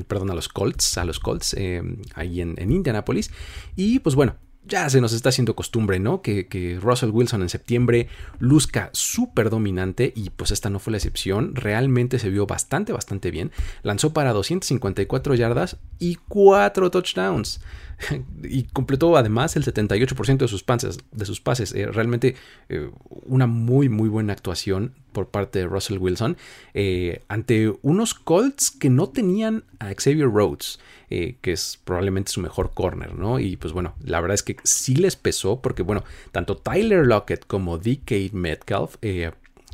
perdón, 0.09 0.33
a 0.33 0.35
los 0.35 0.49
Colts, 0.49 0.99
a 0.99 1.05
los 1.05 1.21
Colts 1.21 1.55
eh, 1.55 1.85
ahí 2.17 2.41
en, 2.41 2.57
en 2.59 2.73
Indianapolis. 2.73 3.31
Y 3.77 4.01
pues 4.01 4.17
bueno, 4.17 4.35
ya 4.67 4.89
se 4.91 5.01
nos 5.01 5.13
está 5.13 5.29
haciendo 5.29 5.55
costumbre, 5.55 5.99
¿no? 5.99 6.23
Que, 6.23 6.79
Russell 6.81 7.11
Wilson 7.11 7.43
en 7.43 7.49
septiembre 7.49 8.09
luzca 8.39 8.91
súper 8.93 9.51
dominante 9.51 10.13
y 10.15 10.31
pues 10.31 10.51
esta 10.51 10.71
no 10.71 10.79
fue 10.79 10.91
la 10.91 10.97
excepción. 10.99 11.55
Realmente 11.55 12.19
se 12.19 12.31
vio 12.31 12.47
bastante, 12.47 12.93
bastante 12.93 13.31
bien. 13.31 13.53
Lanzó 13.83 14.13
para 14.13 14.33
254 14.33 15.35
yardas 15.35 15.77
y 15.99 16.17
4 16.29 16.91
touchdowns. 16.91 17.61
y 18.43 18.65
completó 18.65 19.17
además 19.17 19.57
el 19.57 19.65
78% 19.65 20.39
de 20.39 20.49
sus 20.49 20.63
pases. 20.63 20.99
De 21.13 21.25
sus 21.25 21.41
pases. 21.41 21.75
Eh, 21.75 21.87
realmente 21.87 22.37
eh, 22.69 22.91
una 23.25 23.47
muy, 23.47 23.89
muy 23.89 24.09
buena 24.09 24.33
actuación 24.33 24.95
por 25.13 25.29
parte 25.29 25.61
de 25.61 25.67
Russell 25.67 25.97
Wilson 25.97 26.37
eh, 26.75 27.23
ante 27.29 27.73
unos 27.81 28.13
Colts 28.13 28.71
que 28.71 28.91
no 28.91 29.09
tenían 29.09 29.65
a 29.79 29.95
Xavier 29.95 30.29
Rhodes. 30.29 30.79
que 31.09 31.53
es 31.53 31.81
probablemente 31.85 32.33
su 32.33 32.41
mejor 32.41 32.73
corner, 32.75 33.15
¿no? 33.15 33.39
Y 33.39 33.57
pues 33.57 33.73
bueno, 33.73 33.95
la 34.05 34.21
verdad 34.21 34.35
es 34.35 34.43
que 34.43 34.56
sí 34.63 34.97
les 34.97 35.17
pesó 35.17 35.61
porque, 35.61 35.83
bueno, 35.83 36.05
tanto 36.33 36.57
Tyler 36.57 37.07
Lockett 37.07 37.47
como 37.47 37.79
DK 37.79 38.33
Metcalf 38.33 38.97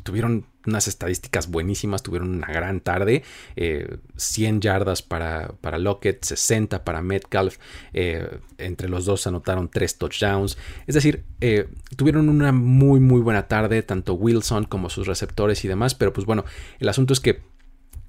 tuvieron 0.03 0.45
unas 0.65 0.87
estadísticas 0.87 1.49
buenísimas, 1.49 2.03
tuvieron 2.03 2.35
una 2.35 2.47
gran 2.47 2.79
tarde, 2.79 3.23
100 3.55 4.55
eh, 4.55 4.59
yardas 4.59 5.01
para, 5.01 5.49
para, 5.61 5.77
Lockett, 5.77 6.23
60 6.23 6.83
para 6.83 7.01
Metcalf, 7.01 7.57
eh, 7.93 8.39
entre 8.57 8.89
los 8.89 9.05
dos 9.05 9.27
anotaron 9.27 9.69
3 9.69 9.97
touchdowns, 9.97 10.57
es 10.87 10.95
decir, 10.95 11.23
eh, 11.41 11.67
tuvieron 11.95 12.29
una 12.29 12.51
muy 12.51 12.99
muy 12.99 13.21
buena 13.21 13.47
tarde, 13.47 13.83
tanto 13.83 14.13
Wilson 14.13 14.65
como 14.65 14.89
sus 14.89 15.07
receptores 15.07 15.63
y 15.65 15.67
demás, 15.67 15.95
pero 15.95 16.13
pues 16.13 16.25
bueno, 16.25 16.45
el 16.79 16.89
asunto 16.89 17.13
es 17.13 17.19
que 17.19 17.41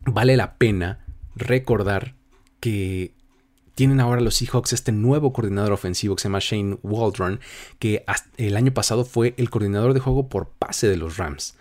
vale 0.04 0.36
la 0.36 0.56
pena 0.56 1.04
recordar 1.34 2.14
que 2.60 3.12
tienen 3.74 4.00
ahora 4.00 4.20
los 4.20 4.36
Seahawks 4.36 4.72
este 4.72 4.92
nuevo 4.92 5.32
coordinador 5.32 5.72
ofensivo 5.72 6.16
que 6.16 6.22
se 6.22 6.28
llama 6.28 6.38
Shane 6.40 6.78
Waldron, 6.82 7.40
que 7.78 8.04
el 8.36 8.56
año 8.56 8.72
pasado 8.72 9.04
fue 9.04 9.34
el 9.36 9.50
coordinador 9.50 9.94
de 9.94 10.00
juego 10.00 10.28
por 10.28 10.48
pase 10.48 10.88
de 10.88 10.96
los 10.96 11.16
Rams. 11.16 11.56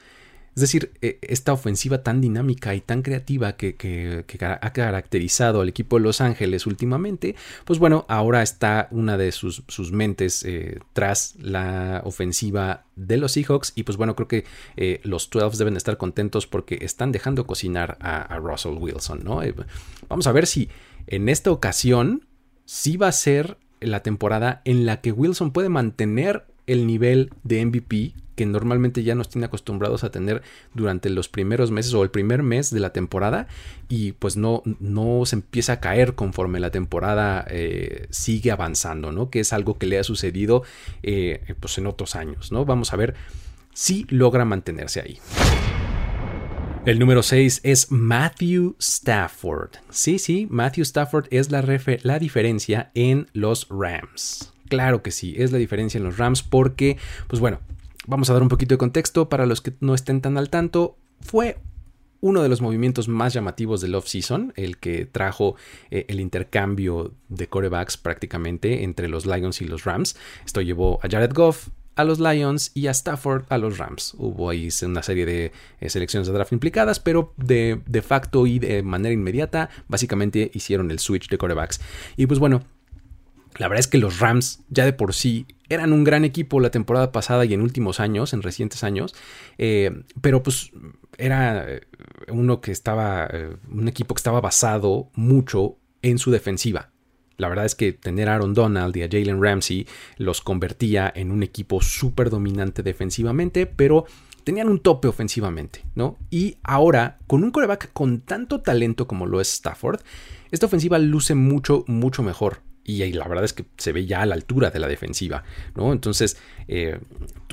Es 0.55 0.61
decir, 0.61 0.91
e, 1.01 1.17
esta 1.21 1.51
ofensiva 1.51 2.03
tan 2.03 2.21
dinámica 2.21 2.75
y 2.75 2.81
tan 2.81 3.01
creativa 3.01 3.53
que, 3.53 4.23
ha 4.39 4.73
caracterizado 4.73 5.61
al 5.61 5.69
equipo 5.69 5.97
de 5.97 6.03
Los 6.03 6.21
Ángeles 6.21 6.67
últimamente, 6.67 7.35
pues 7.65 7.79
bueno, 7.79 8.05
ahora 8.07 8.43
está 8.43 8.87
una 8.91 9.17
de 9.17 9.31
sus, 9.31 9.63
mentes 9.91 10.45
eh, 10.45 10.79
tras 10.93 11.35
la 11.39 12.01
ofensiva 12.05 12.85
de 12.95 13.17
los 13.17 13.31
Seahawks 13.31 13.73
y 13.75 13.83
pues 13.83 13.97
bueno, 13.97 14.15
creo 14.15 14.27
que 14.27 14.45
eh, 14.77 15.01
los 15.03 15.29
12 15.29 15.57
deben 15.57 15.75
estar 15.75 15.97
contentos 15.97 16.45
porque 16.45 16.77
están 16.81 17.11
dejando 17.11 17.47
cocinar 17.47 17.97
a, 17.99 18.37
Russell 18.37 18.77
Wilson, 18.77 19.23
¿no? 19.23 19.41
Eh, 19.41 19.55
vamos 20.07 20.27
a 20.27 20.31
ver 20.31 20.45
si 20.45 20.69
en 21.07 21.29
esta 21.29 21.51
ocasión 21.51 22.27
sí 22.65 22.97
va 22.97 23.07
a 23.07 23.11
ser 23.11 23.57
la 23.79 24.01
temporada 24.01 24.61
en 24.65 24.85
la 24.85 25.01
que 25.01 25.11
Wilson 25.11 25.51
puede 25.51 25.69
mantener 25.69 26.45
el 26.67 26.87
nivel 26.87 27.31
de 27.43 27.65
MVP 27.65 28.13
que 28.35 28.45
normalmente 28.45 29.03
ya 29.03 29.15
nos 29.15 29.29
tiene 29.29 29.45
acostumbrados 29.45 30.03
a 30.03 30.11
tener 30.11 30.41
durante 30.73 31.09
los 31.09 31.29
primeros 31.29 31.71
meses 31.71 31.93
o 31.93 32.03
el 32.03 32.09
primer 32.09 32.43
mes 32.43 32.71
de 32.71 32.79
la 32.79 32.91
temporada 32.91 33.47
y 33.89 34.13
pues 34.13 34.37
no, 34.37 34.63
no 34.79 35.25
se 35.25 35.35
empieza 35.35 35.73
a 35.73 35.79
caer 35.79 36.15
conforme 36.15 36.59
la 36.59 36.71
temporada 36.71 37.45
eh, 37.49 38.07
sigue 38.09 38.51
avanzando, 38.51 39.11
¿no? 39.11 39.29
Que 39.29 39.41
es 39.41 39.53
algo 39.53 39.77
que 39.77 39.87
le 39.87 39.99
ha 39.99 40.03
sucedido 40.03 40.63
eh, 41.03 41.55
pues 41.59 41.77
en 41.77 41.87
otros 41.87 42.15
años, 42.15 42.51
¿no? 42.51 42.65
Vamos 42.65 42.93
a 42.93 42.97
ver 42.97 43.15
si 43.73 44.05
logra 44.09 44.45
mantenerse 44.45 45.01
ahí. 45.01 45.19
El 46.85 46.99
número 46.99 47.23
6 47.23 47.61
es 47.63 47.91
Matthew 47.91 48.75
Stafford. 48.77 49.69
Sí, 49.89 50.19
sí, 50.19 50.47
Matthew 50.49 50.81
Stafford 50.81 51.27
es 51.31 51.49
la, 51.49 51.63
la 52.03 52.19
diferencia 52.19 52.91
en 52.93 53.27
los 53.31 53.67
Rams. 53.69 54.53
Claro 54.67 55.01
que 55.01 55.11
sí, 55.11 55.33
es 55.37 55.53
la 55.53 55.59
diferencia 55.59 55.97
en 55.97 56.03
los 56.03 56.17
Rams 56.17 56.43
porque, 56.43 56.97
pues 57.29 57.39
bueno, 57.39 57.61
vamos 58.05 58.29
a 58.29 58.33
dar 58.33 58.41
un 58.41 58.49
poquito 58.49 58.73
de 58.73 58.79
contexto 58.79 59.29
para 59.29 59.45
los 59.45 59.61
que 59.61 59.71
no 59.79 59.95
estén 59.95 60.19
tan 60.19 60.37
al 60.37 60.49
tanto. 60.49 60.97
Fue 61.21 61.57
uno 62.19 62.43
de 62.43 62.49
los 62.49 62.59
movimientos 62.59 63.07
más 63.07 63.33
llamativos 63.33 63.79
del 63.79 63.95
off-season, 63.95 64.51
el 64.57 64.77
que 64.77 65.05
trajo 65.05 65.55
eh, 65.89 66.03
el 66.09 66.19
intercambio 66.19 67.13
de 67.29 67.47
corebacks 67.47 67.95
prácticamente 67.95 68.83
entre 68.83 69.07
los 69.07 69.25
Lions 69.25 69.61
y 69.61 69.65
los 69.67 69.85
Rams. 69.85 70.17
Esto 70.45 70.59
llevó 70.59 70.99
a 71.01 71.07
Jared 71.09 71.31
Goff 71.33 71.69
a 71.95 72.03
los 72.03 72.19
Lions 72.19 72.71
y 72.73 72.87
a 72.87 72.91
Stafford 72.91 73.45
a 73.49 73.57
los 73.57 73.77
Rams. 73.77 74.15
Hubo 74.17 74.49
ahí 74.49 74.69
una 74.83 75.03
serie 75.03 75.25
de 75.25 75.51
eh, 75.79 75.89
selecciones 75.89 76.27
de 76.27 76.33
draft 76.33 76.53
implicadas, 76.53 76.99
pero 76.99 77.33
de, 77.37 77.81
de, 77.85 78.01
facto 78.01 78.47
y 78.47 78.59
de 78.59 78.83
manera 78.83 79.13
inmediata, 79.13 79.69
básicamente 79.87 80.51
hicieron 80.53 80.91
el 80.91 80.99
switch 80.99 81.29
de 81.29 81.37
corebacks. 81.37 81.81
Y 82.17 82.25
pues 82.25 82.39
bueno, 82.39 82.63
la 83.57 83.67
verdad 83.67 83.79
es 83.79 83.87
que 83.87 83.97
los 83.97 84.19
Rams 84.19 84.61
ya 84.69 84.85
de 84.85 84.93
por 84.93 85.13
sí 85.13 85.45
eran 85.69 85.93
un 85.93 86.03
gran 86.03 86.25
equipo 86.25 86.59
la 86.59 86.71
temporada 86.71 87.11
pasada 87.11 87.45
y 87.45 87.53
en 87.53 87.61
últimos 87.61 87.99
años, 87.99 88.33
en 88.33 88.41
recientes 88.41 88.83
años, 88.83 89.15
eh, 89.57 90.03
pero 90.21 90.43
pues 90.43 90.71
era 91.17 91.69
eh, 91.69 91.81
uno 92.29 92.61
que 92.61 92.71
estaba, 92.71 93.29
un 93.69 93.87
equipo 93.87 94.15
que 94.15 94.19
estaba 94.19 94.41
basado 94.41 95.09
mucho 95.13 95.77
en 96.01 96.17
su 96.17 96.31
defensiva. 96.31 96.92
La 97.43 97.49
verdad 97.49 97.65
es 97.65 97.75
que 97.75 97.91
tener 97.91 98.29
a 98.29 98.35
Aaron 98.35 98.53
Donald 98.53 98.95
y 98.95 99.03
a 99.03 99.09
Jalen 99.11 99.43
Ramsey 99.43 99.85
los 100.15 100.39
convertía 100.39 101.11
en 101.13 101.29
un 101.29 101.43
equipo 101.43 101.81
súper 101.81 102.29
dominante 102.29 102.83
defensivamente, 102.83 103.65
pero 103.65 104.05
tenían 104.45 104.69
un 104.69 104.79
tope 104.79 105.09
ofensivamente, 105.09 105.83
¿no? 105.93 106.17
Y 106.29 106.55
ahora, 106.63 107.19
con 107.27 107.43
un 107.43 107.51
coreback 107.51 107.91
con 107.91 108.21
tanto 108.21 108.61
talento 108.61 109.07
como 109.07 109.25
lo 109.25 109.41
es 109.41 109.51
Stafford, 109.55 109.99
esta 110.51 110.67
ofensiva 110.67 110.97
luce 110.99 111.35
mucho, 111.35 111.83
mucho 111.87 112.23
mejor. 112.23 112.61
Y 112.85 113.11
la 113.11 113.27
verdad 113.27 113.43
es 113.43 113.51
que 113.51 113.65
se 113.77 113.91
ve 113.91 114.05
ya 114.05 114.21
a 114.21 114.25
la 114.25 114.35
altura 114.35 114.71
de 114.71 114.79
la 114.79 114.87
defensiva, 114.87 115.43
¿no? 115.75 115.91
Entonces, 115.91 116.37
eh, 116.69 116.97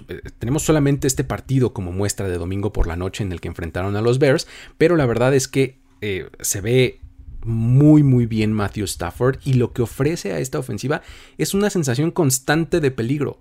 eh, 0.06 0.20
tenemos 0.38 0.62
solamente 0.62 1.08
este 1.08 1.24
partido 1.24 1.72
como 1.72 1.90
muestra 1.90 2.28
de 2.28 2.38
domingo 2.38 2.72
por 2.72 2.86
la 2.86 2.94
noche 2.94 3.24
en 3.24 3.32
el 3.32 3.40
que 3.40 3.48
enfrentaron 3.48 3.96
a 3.96 4.02
los 4.02 4.20
Bears, 4.20 4.46
pero 4.78 4.94
la 4.94 5.06
verdad 5.06 5.34
es 5.34 5.48
que 5.48 5.80
eh, 6.00 6.30
se 6.38 6.60
ve 6.60 7.00
muy 7.44 8.02
muy 8.02 8.26
bien 8.26 8.52
Matthew 8.52 8.84
Stafford 8.84 9.38
y 9.44 9.54
lo 9.54 9.72
que 9.72 9.82
ofrece 9.82 10.32
a 10.32 10.38
esta 10.38 10.58
ofensiva 10.58 11.02
es 11.38 11.54
una 11.54 11.70
sensación 11.70 12.10
constante 12.10 12.80
de 12.80 12.90
peligro. 12.90 13.40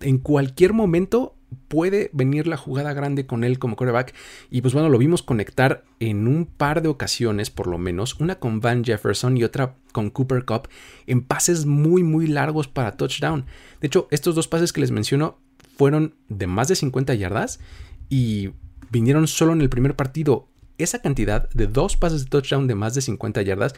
En 0.00 0.18
cualquier 0.18 0.72
momento 0.72 1.36
puede 1.68 2.10
venir 2.12 2.46
la 2.46 2.56
jugada 2.56 2.92
grande 2.92 3.26
con 3.26 3.44
él 3.44 3.58
como 3.58 3.76
quarterback 3.76 4.14
y 4.50 4.60
pues 4.60 4.72
bueno, 4.72 4.88
lo 4.88 4.98
vimos 4.98 5.22
conectar 5.22 5.84
en 5.98 6.28
un 6.28 6.46
par 6.46 6.82
de 6.82 6.88
ocasiones 6.88 7.50
por 7.50 7.66
lo 7.66 7.78
menos, 7.78 8.18
una 8.20 8.38
con 8.38 8.60
Van 8.60 8.84
Jefferson 8.84 9.36
y 9.36 9.44
otra 9.44 9.76
con 9.92 10.10
Cooper 10.10 10.44
Cup 10.44 10.68
en 11.06 11.22
pases 11.22 11.66
muy 11.66 12.02
muy 12.02 12.26
largos 12.26 12.68
para 12.68 12.96
touchdown. 12.96 13.46
De 13.80 13.86
hecho, 13.86 14.08
estos 14.10 14.34
dos 14.34 14.48
pases 14.48 14.72
que 14.72 14.80
les 14.80 14.90
menciono 14.90 15.38
fueron 15.76 16.14
de 16.28 16.46
más 16.46 16.68
de 16.68 16.76
50 16.76 17.14
yardas 17.14 17.60
y 18.08 18.50
vinieron 18.90 19.26
solo 19.26 19.52
en 19.52 19.60
el 19.60 19.70
primer 19.70 19.96
partido 19.96 20.49
esa 20.82 21.00
cantidad 21.00 21.48
de 21.50 21.66
dos 21.66 21.96
pases 21.96 22.24
de 22.24 22.30
touchdown 22.30 22.66
de 22.66 22.74
más 22.74 22.94
de 22.94 23.02
50 23.02 23.42
yardas 23.42 23.74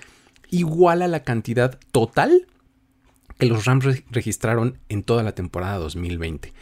iguala 0.50 1.08
la 1.08 1.22
cantidad 1.22 1.78
total 1.90 2.46
que 3.42 3.48
los 3.48 3.64
Rams 3.64 4.04
registraron 4.12 4.78
en 4.88 5.02
toda 5.02 5.24
la 5.24 5.34
temporada 5.34 5.76
2020. 5.78 6.52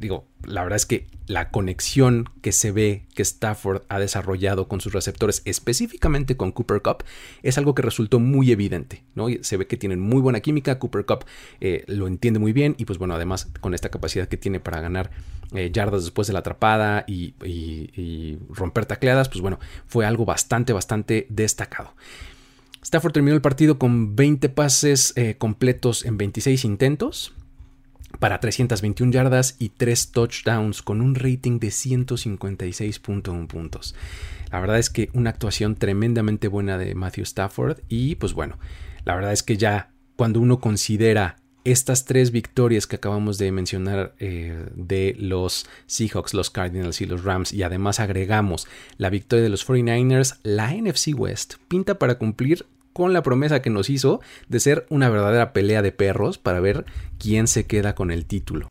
Digo, 0.00 0.26
la 0.44 0.64
verdad 0.64 0.74
es 0.74 0.86
que 0.86 1.06
la 1.28 1.50
conexión 1.50 2.28
que 2.42 2.50
se 2.50 2.72
ve 2.72 3.06
que 3.14 3.22
Stafford 3.22 3.82
ha 3.88 4.00
desarrollado 4.00 4.66
con 4.66 4.80
sus 4.80 4.92
receptores, 4.92 5.42
específicamente 5.44 6.36
con 6.36 6.50
Cooper 6.50 6.82
Cup, 6.82 7.04
es 7.44 7.58
algo 7.58 7.76
que 7.76 7.82
resultó 7.82 8.18
muy 8.18 8.50
evidente. 8.50 9.04
¿no? 9.14 9.28
Se 9.42 9.56
ve 9.56 9.68
que 9.68 9.76
tienen 9.76 10.00
muy 10.00 10.20
buena 10.20 10.40
química, 10.40 10.80
Cooper 10.80 11.06
Cup 11.06 11.26
eh, 11.60 11.84
lo 11.86 12.08
entiende 12.08 12.40
muy 12.40 12.52
bien 12.52 12.74
y 12.76 12.86
pues 12.86 12.98
bueno, 12.98 13.14
además 13.14 13.52
con 13.60 13.72
esta 13.72 13.88
capacidad 13.88 14.26
que 14.26 14.36
tiene 14.36 14.58
para 14.58 14.80
ganar 14.80 15.12
eh, 15.54 15.70
yardas 15.72 16.02
después 16.02 16.26
de 16.26 16.32
la 16.32 16.40
atrapada 16.40 17.04
y, 17.06 17.34
romper 18.50 18.84
tacleadas, 18.84 19.28
pues 19.28 19.42
bueno, 19.42 19.60
fue 19.86 20.06
algo 20.06 20.24
bastante, 20.24 20.72
bastante 20.72 21.28
destacado. 21.30 21.92
Stafford 22.84 23.12
terminó 23.12 23.34
el 23.34 23.40
partido 23.40 23.78
con 23.78 24.14
20 24.14 24.50
pases 24.50 25.14
eh, 25.16 25.36
completos 25.38 26.04
en 26.04 26.18
26 26.18 26.64
intentos 26.66 27.32
para 28.20 28.40
321 28.40 29.10
yardas 29.10 29.56
y 29.58 29.70
3 29.70 30.12
touchdowns 30.12 30.82
con 30.82 31.00
un 31.00 31.14
rating 31.14 31.58
de 31.58 31.68
156.1 31.68 33.46
puntos. 33.46 33.94
La 34.52 34.60
verdad 34.60 34.78
es 34.78 34.90
que 34.90 35.08
una 35.14 35.30
actuación 35.30 35.76
tremendamente 35.76 36.46
buena 36.46 36.76
de 36.78 36.94
Matthew 36.94 37.24
Stafford 37.24 37.80
y 37.88 38.16
pues 38.16 38.34
bueno, 38.34 38.58
la 39.04 39.14
verdad 39.14 39.32
es 39.32 39.42
que 39.42 39.56
ya 39.56 39.90
cuando 40.16 40.40
uno 40.40 40.60
considera 40.60 41.36
estas 41.64 42.04
tres 42.04 42.30
victorias 42.30 42.86
que 42.86 42.96
acabamos 42.96 43.38
de 43.38 43.50
mencionar 43.50 44.14
eh, 44.18 44.66
de 44.74 45.16
los 45.18 45.66
Seahawks, 45.86 46.34
los 46.34 46.50
Cardinals 46.50 47.00
y 47.00 47.06
los 47.06 47.24
Rams 47.24 47.52
y 47.52 47.62
además 47.62 48.00
agregamos 48.00 48.66
la 48.98 49.10
victoria 49.10 49.42
de 49.42 49.48
los 49.48 49.66
49ers, 49.66 50.38
la 50.42 50.72
NFC 50.72 51.18
West 51.18 51.54
pinta 51.68 51.98
para 51.98 52.18
cumplir 52.18 52.66
con 52.92 53.12
la 53.12 53.22
promesa 53.22 53.60
que 53.60 53.70
nos 53.70 53.90
hizo 53.90 54.20
de 54.48 54.60
ser 54.60 54.86
una 54.88 55.08
verdadera 55.08 55.52
pelea 55.52 55.82
de 55.82 55.92
perros 55.92 56.38
para 56.38 56.60
ver 56.60 56.84
quién 57.18 57.48
se 57.48 57.66
queda 57.66 57.94
con 57.94 58.10
el 58.10 58.24
título. 58.24 58.70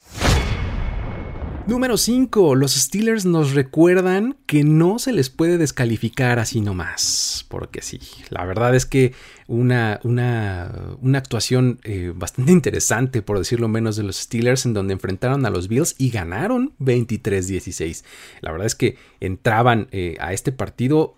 Número 1.65 1.96
5. 1.96 2.55
Los 2.55 2.74
Steelers 2.74 3.25
nos 3.25 3.53
recuerdan 3.53 4.36
que 4.48 4.65
no 4.65 5.00
se 5.00 5.13
les 5.13 5.29
puede 5.29 5.58
descalificar 5.58 6.38
así 6.38 6.60
nomás. 6.60 7.46
Porque 7.48 7.82
sí, 7.82 8.01
la 8.29 8.43
verdad 8.43 8.75
es 8.75 8.86
que 8.86 9.13
una, 9.48 10.01
una, 10.03 10.70
una 11.01 11.17
actuación 11.20 11.79
eh, 11.84 12.12
bastante 12.13 12.51
interesante, 12.51 13.22
por 13.22 13.38
decirlo 13.38 13.70
menos, 13.70 13.96
de 13.96 14.03
los 14.03 14.17
Steelers, 14.17 14.65
en 14.65 14.74
donde 14.74 14.91
enfrentaron 14.91 15.46
a 15.46 15.50
los 15.50 15.70
Bills 15.70 15.96
y 15.98 16.10
ganaron 16.10 16.74
23-16. 16.79 18.03
La 18.41 18.51
verdad 18.51 18.67
es 18.67 18.75
que 18.75 18.98
entraban 19.22 19.88
eh, 19.91 20.17
a 20.20 20.34
este 20.34 20.51
partido 20.51 21.15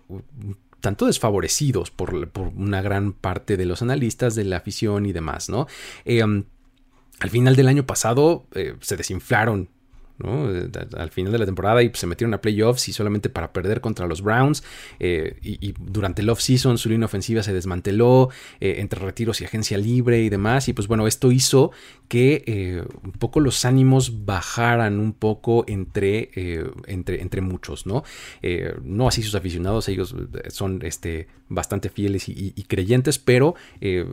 tanto 0.80 1.06
desfavorecidos 1.06 1.90
por, 1.90 2.14
una 2.54 2.82
gran 2.82 3.14
parte 3.14 3.56
de 3.56 3.66
los 3.66 3.82
analistas, 3.82 4.36
de 4.36 4.44
la 4.44 4.58
afición 4.58 5.06
y 5.06 5.12
demás, 5.12 5.48
¿no? 5.48 5.66
Eh, 6.04 6.22
al 6.22 7.30
final 7.30 7.56
del 7.56 7.66
año 7.66 7.84
pasado 7.84 8.46
se 8.80 8.96
desinflaron 8.96 9.70
al 10.22 11.10
final 11.10 11.32
de 11.32 11.38
la 11.38 11.44
temporada 11.44 11.82
y 11.82 11.88
pues, 11.88 12.00
se 12.00 12.06
metieron 12.06 12.32
a 12.34 12.40
playoffs 12.40 12.88
y 12.88 12.92
solamente 12.92 13.28
para 13.28 13.52
perder 13.52 13.80
contra 13.80 14.06
los 14.06 14.22
Browns. 14.22 14.62
Eh, 14.98 15.36
y, 15.42 15.74
durante 15.78 16.22
el 16.22 16.30
off-season 16.30 16.78
su 16.78 16.88
línea 16.88 17.06
ofensiva 17.06 17.42
se 17.42 17.52
desmanteló 17.52 18.30
eh, 18.60 18.76
entre 18.78 19.00
retiros 19.00 19.40
y 19.40 19.44
agencia 19.44 19.76
libre 19.78 20.22
y 20.22 20.28
demás. 20.28 20.68
Y 20.68 20.72
pues 20.72 20.88
bueno, 20.88 21.06
esto 21.06 21.32
hizo 21.32 21.70
que 22.08 22.44
eh, 22.46 22.84
un 23.02 23.12
poco 23.12 23.40
los 23.40 23.64
ánimos 23.64 24.24
bajaran 24.24 25.00
un 25.00 25.12
poco 25.12 25.64
entre, 25.66 26.30
entre, 26.86 27.20
entre 27.20 27.40
muchos, 27.40 27.86
¿no? 27.86 28.04
no 28.82 29.08
así 29.08 29.22
sus 29.22 29.34
aficionados, 29.34 29.88
ellos 29.88 30.14
son 30.48 30.80
este, 30.82 31.26
bastante 31.48 31.88
fieles 31.88 32.28
y, 32.28 32.52
y 32.54 32.62
creyentes, 32.64 33.18
pero 33.18 33.54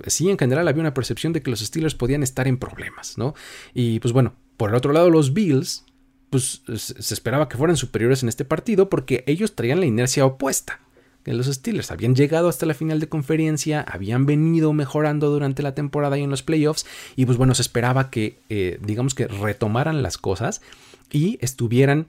sí 0.08 0.30
en 0.30 0.38
general 0.38 0.68
había 0.68 0.82
una 0.82 0.94
percepción 0.94 1.34
de 1.34 1.42
que 1.42 1.52
los 1.52 1.60
Steelers 1.60 1.96
podían 1.96 2.24
estar 2.24 2.48
en 2.48 2.58
problemas, 2.58 3.18
¿no? 3.18 3.36
Y 3.74 4.00
pues 4.00 4.12
bueno, 4.12 4.34
por 4.58 4.70
el 4.70 4.76
otro 4.76 4.94
lado, 4.94 5.10
los 5.10 5.34
Bills 5.34 5.86
pues 6.34 6.63
se 6.66 7.13
esperaba 7.13 7.48
que 7.48 7.58
fueran 7.58 7.78
superiores 7.78 8.24
en 8.24 8.30
este 8.30 8.44
partido 8.44 8.90
porque 8.90 9.24
ellos 9.28 9.54
traían 9.54 9.80
la 9.80 9.86
inercia 9.86 10.25
opuesta. 10.25 10.80
Que 11.24 11.32
los 11.32 11.46
Steelers 11.46 11.92
habían 11.92 12.16
llegado 12.16 12.50
hasta 12.50 12.66
la 12.66 12.74
final 12.74 13.00
de 13.00 13.08
conferencia, 13.08 13.82
habían 13.82 14.25
venido 14.25 14.74
mejorando 14.74 15.30
durante 15.30 15.62
la 15.62 15.75
temporada 15.75 16.18
y 16.18 16.24
en 16.24 16.32
los 16.32 16.42
playoffs, 16.42 16.88
y 17.16 17.28
pues 17.28 17.38
bueno, 17.38 17.54
se 17.54 17.62
esperaba 17.62 18.10
que, 18.10 18.40
eh, 18.50 18.80
digamos 18.82 19.13
que 19.13 19.28
retomaran 19.28 20.02
las 20.02 20.18
cosas 20.18 20.63
y 21.12 21.38
estuvieran 21.40 22.08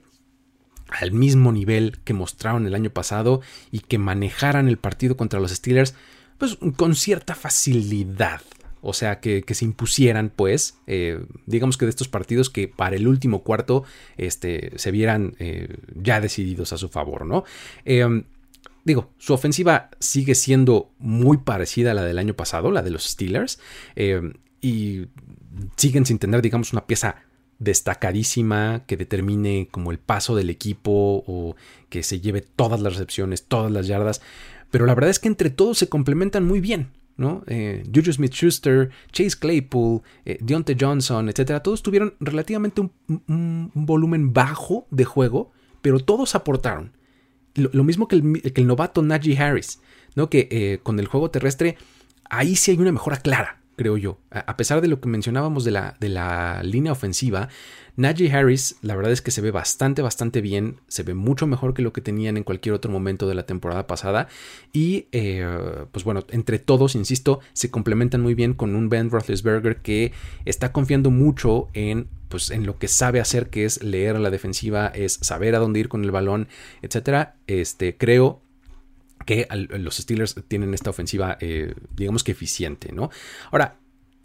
al 0.87 1.11
mismo 1.11 1.51
nivel 1.51 1.99
que 2.03 2.15
mostraron 2.15 2.65
el 2.65 2.73
año 2.73 2.89
pasado 2.89 3.41
y 3.69 3.81
que 3.81 3.99
manejaran 3.99 4.67
el 4.67 4.77
partido 4.77 5.15
contra 5.17 5.39
los 5.39 5.51
Steelers 5.51 5.93
pues 6.39 6.57
con 6.75 6.95
cierta 6.95 7.35
facilidad. 7.35 8.41
O 8.85 8.93
sea, 8.93 9.19
que, 9.19 9.43
se 9.47 9.65
impusieran, 9.65 10.31
pues, 10.35 10.77
eh, 10.85 11.25
digamos 11.45 11.77
que 11.77 11.85
de 11.85 11.89
estos 11.89 12.07
partidos 12.07 12.49
que 12.49 12.67
para 12.67 12.95
el 12.95 13.07
último 13.07 13.43
cuarto 13.43 13.83
este, 14.17 14.71
se 14.75 14.91
vieran 14.91 15.35
eh, 15.39 15.77
ya 15.95 16.21
decididos 16.21 16.71
a 16.71 16.77
su 16.77 16.89
favor, 16.89 17.25
¿no? 17.25 17.43
Em, 17.83 18.25
digo, 18.83 19.09
su 19.17 19.33
ofensiva 19.33 19.89
sigue 19.99 20.35
siendo 20.35 20.91
muy 20.99 21.37
parecida 21.37 21.91
a 21.91 21.93
la 21.95 22.03
del 22.03 22.19
año 22.19 22.35
pasado, 22.35 22.71
la 22.71 22.83
de 22.83 22.91
los 22.91 23.05
Steelers, 23.05 23.59
em, 23.95 24.33
y 24.61 25.07
siguen 25.75 26.05
sin 26.05 26.19
tener, 26.19 26.41
digamos, 26.41 26.71
una 26.71 26.85
pieza 26.85 27.15
destacadísima 27.59 28.83
que 28.85 28.97
determine 28.97 29.67
como 29.71 29.91
el 29.91 29.97
paso 29.97 30.35
del 30.35 30.49
equipo 30.49 31.23
o 31.25 31.55
que 31.89 32.03
se 32.03 32.19
lleve 32.19 32.41
todas 32.41 32.81
las 32.81 32.93
recepciones, 32.93 33.45
todas 33.45 33.71
las 33.71 33.87
yardas, 33.87 34.21
pero 34.71 34.85
la 34.85 34.93
verdad 34.93 35.09
es 35.09 35.19
que 35.19 35.27
entre 35.27 35.49
todos 35.49 35.77
se 35.77 35.89
complementan 35.89 36.45
muy 36.45 36.59
bien. 36.59 36.91
¿No? 37.17 37.43
Eh, 37.47 37.83
Juju 37.93 38.13
Smith 38.13 38.33
Schuster, 38.33 38.89
Chase 39.11 39.37
Claypool, 39.39 40.01
eh, 40.25 40.37
Deontay 40.41 40.75
Johnson, 40.79 41.29
etcétera, 41.29 41.61
todos 41.61 41.81
tuvieron 41.81 42.15
relativamente 42.19 42.81
un, 43.07 43.71
volumen 43.73 44.33
bajo 44.33 44.87
de 44.91 45.05
juego, 45.05 45.51
pero 45.81 45.99
todos 45.99 46.35
aportaron. 46.35 46.91
Lo, 47.55 47.85
mismo 47.85 48.09
que 48.09 48.17
el, 48.17 48.41
que 48.53 48.61
el, 48.61 48.67
novato 48.67 49.01
Najee 49.01 49.37
Harris, 49.37 49.79
¿no? 50.15 50.29
que 50.29 50.49
eh, 50.51 50.79
con 50.83 50.99
el 50.99 51.07
juego 51.07 51.31
terrestre 51.31 51.77
ahí 52.29 52.57
sí 52.57 52.71
hay 52.71 52.77
una 52.77 52.91
mejora 52.91 53.17
clara 53.17 53.61
creo 53.75 53.97
yo. 53.97 54.19
A 54.31 54.57
pesar 54.57 54.81
de 54.81 54.87
lo 54.87 54.99
que 54.99 55.09
mencionábamos 55.09 55.63
de 55.63 55.71
la, 55.71 55.95
de 55.99 56.09
la 56.09 56.61
línea 56.63 56.91
ofensiva, 56.91 57.49
Najee 57.97 58.31
Harris, 58.31 58.75
la 58.81 58.95
verdad 58.95 59.13
es 59.13 59.21
que 59.21 59.31
se 59.31 59.41
ve 59.41 59.51
bastante, 59.51 60.01
bastante 60.01 60.41
bien, 60.41 60.81
se 60.87 61.03
ve 61.03 61.13
mucho 61.13 61.47
mejor 61.47 61.73
que 61.73 61.81
lo 61.81 61.93
que 61.93 62.01
tenían 62.01 62.35
en 62.35 62.43
cualquier 62.43 62.75
otro 62.75 62.91
momento 62.91 63.27
de 63.27 63.35
la 63.35 63.45
temporada 63.45 63.87
pasada. 63.87 64.27
Y, 64.73 65.07
eh, 65.11 65.47
pues 65.91 66.03
bueno, 66.03 66.23
entre 66.29 66.59
todos, 66.59 66.95
insisto, 66.95 67.39
se 67.53 67.71
complementan 67.71 68.21
muy 68.21 68.35
bien 68.35 68.53
con 68.53 68.75
un 68.75 68.89
Ben 68.89 69.09
Roethlisberger 69.09 69.77
que 69.77 70.11
está 70.43 70.71
confiando 70.71 71.09
mucho 71.11 71.69
en 71.73 72.07
pues 72.27 72.49
en 72.49 72.65
lo 72.65 72.77
que 72.77 72.87
sabe 72.87 73.21
hacer, 73.21 73.49
que 73.49 73.65
es 73.65 73.81
leer 73.83 74.19
la 74.19 74.29
defensiva, 74.29 74.87
es 74.87 75.13
saber 75.21 75.55
a 75.55 75.59
dónde 75.59 75.79
ir 75.79 75.87
con 75.87 76.03
el 76.03 76.11
balón, 76.11 76.47
etcétera. 76.81 77.35
Este, 77.47 77.95
creo 77.95 78.41
que 79.25 79.47
los 79.51 79.97
Steelers 79.97 80.35
tienen 80.47 80.73
esta 80.73 80.91
ofensiva, 80.91 81.37
eh, 81.41 81.73
digamos 81.95 82.23
que 82.23 82.31
eficiente, 82.31 82.91
¿no? 82.91 83.09
Ahora, 83.51 83.79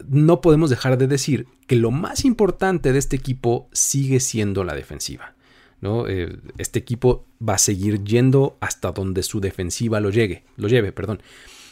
no 0.07 0.41
podemos 0.41 0.69
dejar 0.69 0.97
de 0.97 1.07
decir 1.07 1.47
que 1.67 1.75
lo 1.75 1.91
más 1.91 2.25
importante 2.25 2.93
de 2.93 2.99
este 2.99 3.15
equipo 3.15 3.69
sigue 3.71 4.19
siendo 4.19 4.63
la 4.63 4.73
defensiva. 4.73 5.35
¿no? 5.79 6.07
Eh, 6.07 6.37
este 6.57 6.79
equipo 6.79 7.25
va 7.47 7.55
a 7.55 7.59
seguir 7.59 8.03
yendo 8.03 8.57
hasta 8.61 8.91
donde 8.91 9.23
su 9.23 9.41
defensiva 9.41 9.99
lo 9.99 10.11
llegue, 10.11 10.43
lo 10.55 10.67
lleve, 10.67 10.91
perdón. 10.91 11.21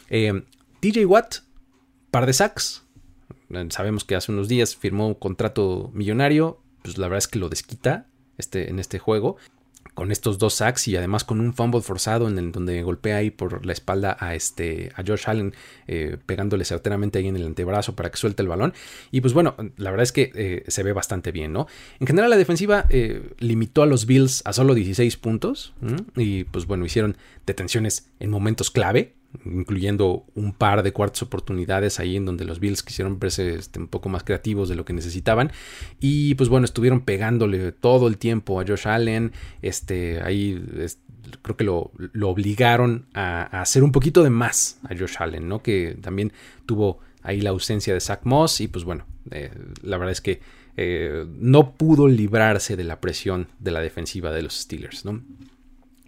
Eh, 0.09 0.43
TJ 0.79 1.05
Watt, 1.05 1.35
par 2.11 2.25
de 2.25 2.33
sacks. 2.33 2.83
Sabemos 3.69 4.03
que 4.03 4.15
hace 4.15 4.31
unos 4.31 4.47
días 4.47 4.75
firmó 4.75 5.07
un 5.07 5.15
contrato 5.15 5.91
millonario. 5.93 6.59
Pues 6.83 6.97
la 6.97 7.07
verdad 7.07 7.19
es 7.19 7.27
que 7.27 7.39
lo 7.39 7.49
desquita 7.49 8.07
este, 8.37 8.69
en 8.69 8.79
este 8.79 8.99
juego 8.99 9.37
con 9.93 10.11
estos 10.11 10.37
dos 10.37 10.55
sacks 10.55 10.87
y 10.87 10.95
además 10.95 11.23
con 11.23 11.39
un 11.39 11.53
fumble 11.53 11.81
forzado 11.81 12.27
en 12.27 12.37
el 12.37 12.51
donde 12.51 12.81
golpea 12.83 13.17
ahí 13.17 13.31
por 13.31 13.65
la 13.65 13.73
espalda 13.73 14.17
a 14.19 14.35
este 14.35 14.91
a 14.95 15.03
Josh 15.05 15.23
Allen 15.25 15.53
eh, 15.87 16.17
pegándole 16.25 16.65
certeramente 16.65 17.19
ahí 17.19 17.27
en 17.27 17.35
el 17.35 17.45
antebrazo 17.45 17.95
para 17.95 18.09
que 18.09 18.17
suelte 18.17 18.41
el 18.41 18.47
balón. 18.47 18.73
Y 19.11 19.21
pues 19.21 19.33
bueno 19.33 19.55
la 19.77 19.91
verdad 19.91 20.03
es 20.03 20.11
que 20.11 20.31
eh, 20.35 20.63
se 20.67 20.83
ve 20.83 20.93
bastante 20.93 21.31
bien 21.31 21.53
no 21.53 21.67
en 21.99 22.07
general 22.07 22.29
la 22.29 22.37
defensiva 22.37 22.85
eh, 22.89 23.33
limitó 23.39 23.83
a 23.83 23.85
los 23.85 24.05
Bills 24.05 24.41
a 24.45 24.53
solo 24.53 24.73
16 24.73 25.17
puntos 25.17 25.73
y 26.15 26.45
pues 26.45 26.65
bueno 26.65 26.85
hicieron 26.85 27.17
detenciones 27.45 28.09
en 28.19 28.29
momentos 28.29 28.71
clave 28.71 29.18
incluyendo 29.45 30.25
un 30.35 30.53
par 30.53 30.83
de 30.83 30.91
cuartas 30.91 31.21
oportunidades 31.21 31.99
ahí 31.99 32.15
en 32.15 32.25
donde 32.25 32.45
los 32.45 32.59
Bills 32.59 32.83
quisieron 32.83 33.19
verse 33.19 33.55
este, 33.55 33.79
un 33.79 33.87
poco 33.87 34.09
más 34.09 34.23
creativos 34.23 34.69
de 34.69 34.75
lo 34.75 34.85
que 34.85 34.93
necesitaban. 34.93 35.51
Y 35.99 36.35
pues 36.35 36.49
bueno 36.49 36.65
estuvieron 36.65 37.01
pegándole 37.01 37.71
todo 37.71 38.07
el 38.07 38.17
tiempo 38.17 38.59
a 38.59 38.65
Josh 38.65 38.87
Allen 38.87 39.31
este 39.61 40.21
ahí 40.21 40.61
creo 41.41 41.57
que 41.57 41.63
lo, 41.63 41.91
obligaron 42.23 43.05
a, 43.13 43.61
hacer 43.61 43.83
un 43.83 43.91
poquito 43.91 44.23
de 44.23 44.29
más 44.29 44.79
a 44.83 44.97
Josh 44.97 45.15
Allen 45.19 45.47
no 45.47 45.61
que 45.61 45.97
también 46.01 46.33
tuvo 46.65 46.99
ahí 47.21 47.41
la 47.41 47.51
ausencia 47.51 47.93
de 47.93 47.99
Zach 47.99 48.21
Moss 48.23 48.61
y 48.61 48.67
pues 48.67 48.83
bueno 48.83 49.05
eh, 49.31 49.51
la 49.83 49.97
verdad 49.97 50.11
es 50.11 50.21
que 50.21 50.41
eh, 50.77 51.25
no 51.39 51.73
pudo 51.73 52.07
librarse 52.07 52.75
de 52.75 52.83
la 52.83 52.99
presión 52.99 53.47
de 53.59 53.71
la 53.71 53.81
defensiva 53.81 54.31
de 54.31 54.41
los 54.41 54.53
Steelers 54.53 55.05
no 55.05 55.21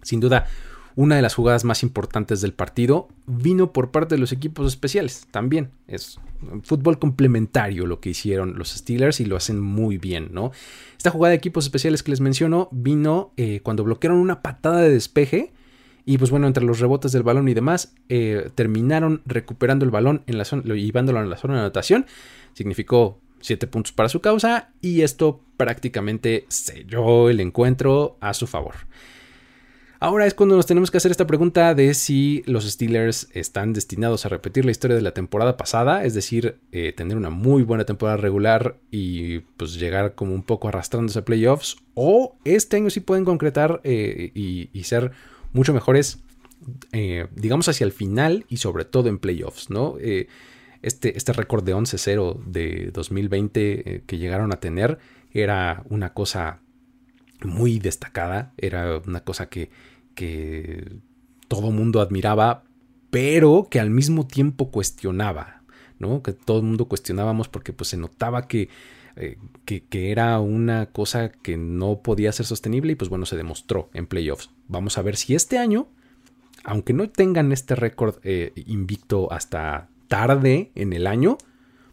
sin 0.02 0.18
duda 0.20 0.48
una 0.96 1.16
de 1.16 1.22
las 1.22 1.34
jugadas 1.34 1.64
más 1.64 1.82
importantes 1.82 2.40
del 2.40 2.52
partido 2.52 3.08
vino 3.26 3.72
por 3.72 3.90
parte 3.90 4.14
de 4.14 4.20
los 4.20 4.32
equipos 4.32 4.66
especiales. 4.66 5.26
También 5.30 5.70
es 5.88 6.18
fútbol 6.62 6.98
complementario 6.98 7.86
lo 7.86 8.00
que 8.00 8.10
hicieron 8.10 8.58
los 8.58 8.70
Steelers 8.70 9.20
y 9.20 9.24
lo 9.24 9.36
hacen 9.36 9.60
muy 9.60 9.98
bien, 9.98 10.28
¿no? 10.32 10.52
Esta 10.96 11.10
jugada 11.10 11.30
de 11.30 11.36
equipos 11.36 11.64
especiales 11.64 12.02
que 12.02 12.10
les 12.10 12.20
menciono 12.20 12.68
vino 12.72 13.32
eh, 13.36 13.60
cuando 13.62 13.84
bloquearon 13.84 14.18
una 14.18 14.42
patada 14.42 14.80
de 14.80 14.90
despeje. 14.90 15.52
Y 16.04 16.18
pues 16.18 16.30
bueno, 16.30 16.48
entre 16.48 16.64
los 16.64 16.80
rebotes 16.80 17.12
del 17.12 17.22
balón 17.22 17.48
y 17.48 17.54
demás, 17.54 17.94
eh, 18.08 18.50
terminaron 18.56 19.22
recuperando 19.24 19.84
el 19.84 19.92
balón 19.92 20.24
en 20.26 20.36
la 20.36 20.44
zona, 20.44 20.74
llevándolo 20.74 21.20
a 21.20 21.24
la 21.24 21.36
zona 21.36 21.54
de 21.54 21.60
anotación. 21.60 22.06
Significó 22.54 23.20
7 23.40 23.66
puntos 23.66 23.92
para 23.92 24.08
su 24.08 24.20
causa 24.20 24.70
y 24.80 25.02
esto 25.02 25.40
prácticamente 25.56 26.46
selló 26.48 27.30
el 27.30 27.40
encuentro 27.40 28.16
a 28.20 28.34
su 28.34 28.46
favor. 28.46 28.74
Ahora 30.02 30.26
es 30.26 30.34
cuando 30.34 30.56
nos 30.56 30.66
tenemos 30.66 30.90
que 30.90 30.96
hacer 30.96 31.12
esta 31.12 31.28
pregunta 31.28 31.76
de 31.76 31.94
si 31.94 32.42
los 32.46 32.68
Steelers 32.68 33.28
están 33.34 33.72
destinados 33.72 34.26
a 34.26 34.30
repetir 34.30 34.64
la 34.64 34.72
historia 34.72 34.96
de 34.96 35.02
la 35.02 35.14
temporada 35.14 35.56
pasada, 35.56 36.04
es 36.04 36.12
decir, 36.12 36.56
eh, 36.72 36.92
tener 36.92 37.16
una 37.16 37.30
muy 37.30 37.62
buena 37.62 37.84
temporada 37.84 38.16
regular 38.16 38.80
y 38.90 39.38
pues 39.56 39.78
llegar 39.78 40.16
como 40.16 40.34
un 40.34 40.42
poco 40.42 40.66
arrastrándose 40.66 41.20
a 41.20 41.24
playoffs, 41.24 41.76
o 41.94 42.34
este 42.44 42.78
año 42.78 42.90
sí 42.90 42.98
pueden 42.98 43.24
concretar 43.24 43.80
eh, 43.84 44.32
y, 44.34 44.82
ser 44.82 45.12
mucho 45.52 45.72
mejores, 45.72 46.18
eh, 46.90 47.28
digamos, 47.36 47.68
hacia 47.68 47.84
el 47.84 47.92
final 47.92 48.44
y 48.48 48.56
sobre 48.56 48.84
todo 48.84 49.08
en 49.08 49.20
playoffs, 49.20 49.70
¿no? 49.70 49.98
este, 50.82 51.16
este 51.16 51.32
récord 51.32 51.62
de 51.62 51.76
11-0 51.76 52.42
de 52.46 52.90
2020 52.92 54.02
que 54.04 54.18
llegaron 54.18 54.52
a 54.52 54.58
tener 54.58 54.98
era 55.32 55.84
una 55.90 56.12
cosa 56.12 56.58
muy 57.44 57.78
destacada, 57.78 58.52
era 58.56 58.98
una 59.06 59.20
cosa 59.20 59.48
que 59.48 59.70
que 60.14 60.96
todo 61.48 61.70
mundo 61.70 62.00
admiraba, 62.00 62.64
pero 63.10 63.68
que 63.70 63.78
al 63.78 63.90
mismo 63.90 64.26
tiempo 64.26 64.70
cuestionaba, 64.70 65.62
¿no? 65.98 66.22
Que 66.22 66.32
todo 66.32 66.58
el 66.58 66.64
mundo 66.64 66.86
cuestionábamos 66.86 67.48
porque 67.48 67.72
pues 67.72 67.88
se 67.88 67.96
notaba 67.96 68.48
que, 68.48 68.68
eh, 69.16 69.36
que, 69.66 70.10
era 70.10 70.40
una 70.40 70.86
cosa 70.86 71.30
que 71.30 71.56
no 71.56 72.00
podía 72.00 72.32
ser 72.32 72.46
sostenible 72.46 72.92
y 72.92 72.94
pues 72.94 73.10
bueno, 73.10 73.26
se 73.26 73.36
demostró 73.36 73.90
en 73.92 74.06
playoffs. 74.06 74.50
Vamos 74.68 74.96
a 74.96 75.02
ver 75.02 75.16
si 75.16 75.34
este 75.34 75.58
año, 75.58 75.88
aunque 76.64 76.94
no 76.94 77.10
tengan 77.10 77.52
este 77.52 77.74
récord 77.74 78.16
eh, 78.22 78.52
invicto 78.66 79.30
hasta 79.30 79.90
tarde 80.08 80.72
en 80.74 80.92
el 80.92 81.06
año, 81.06 81.36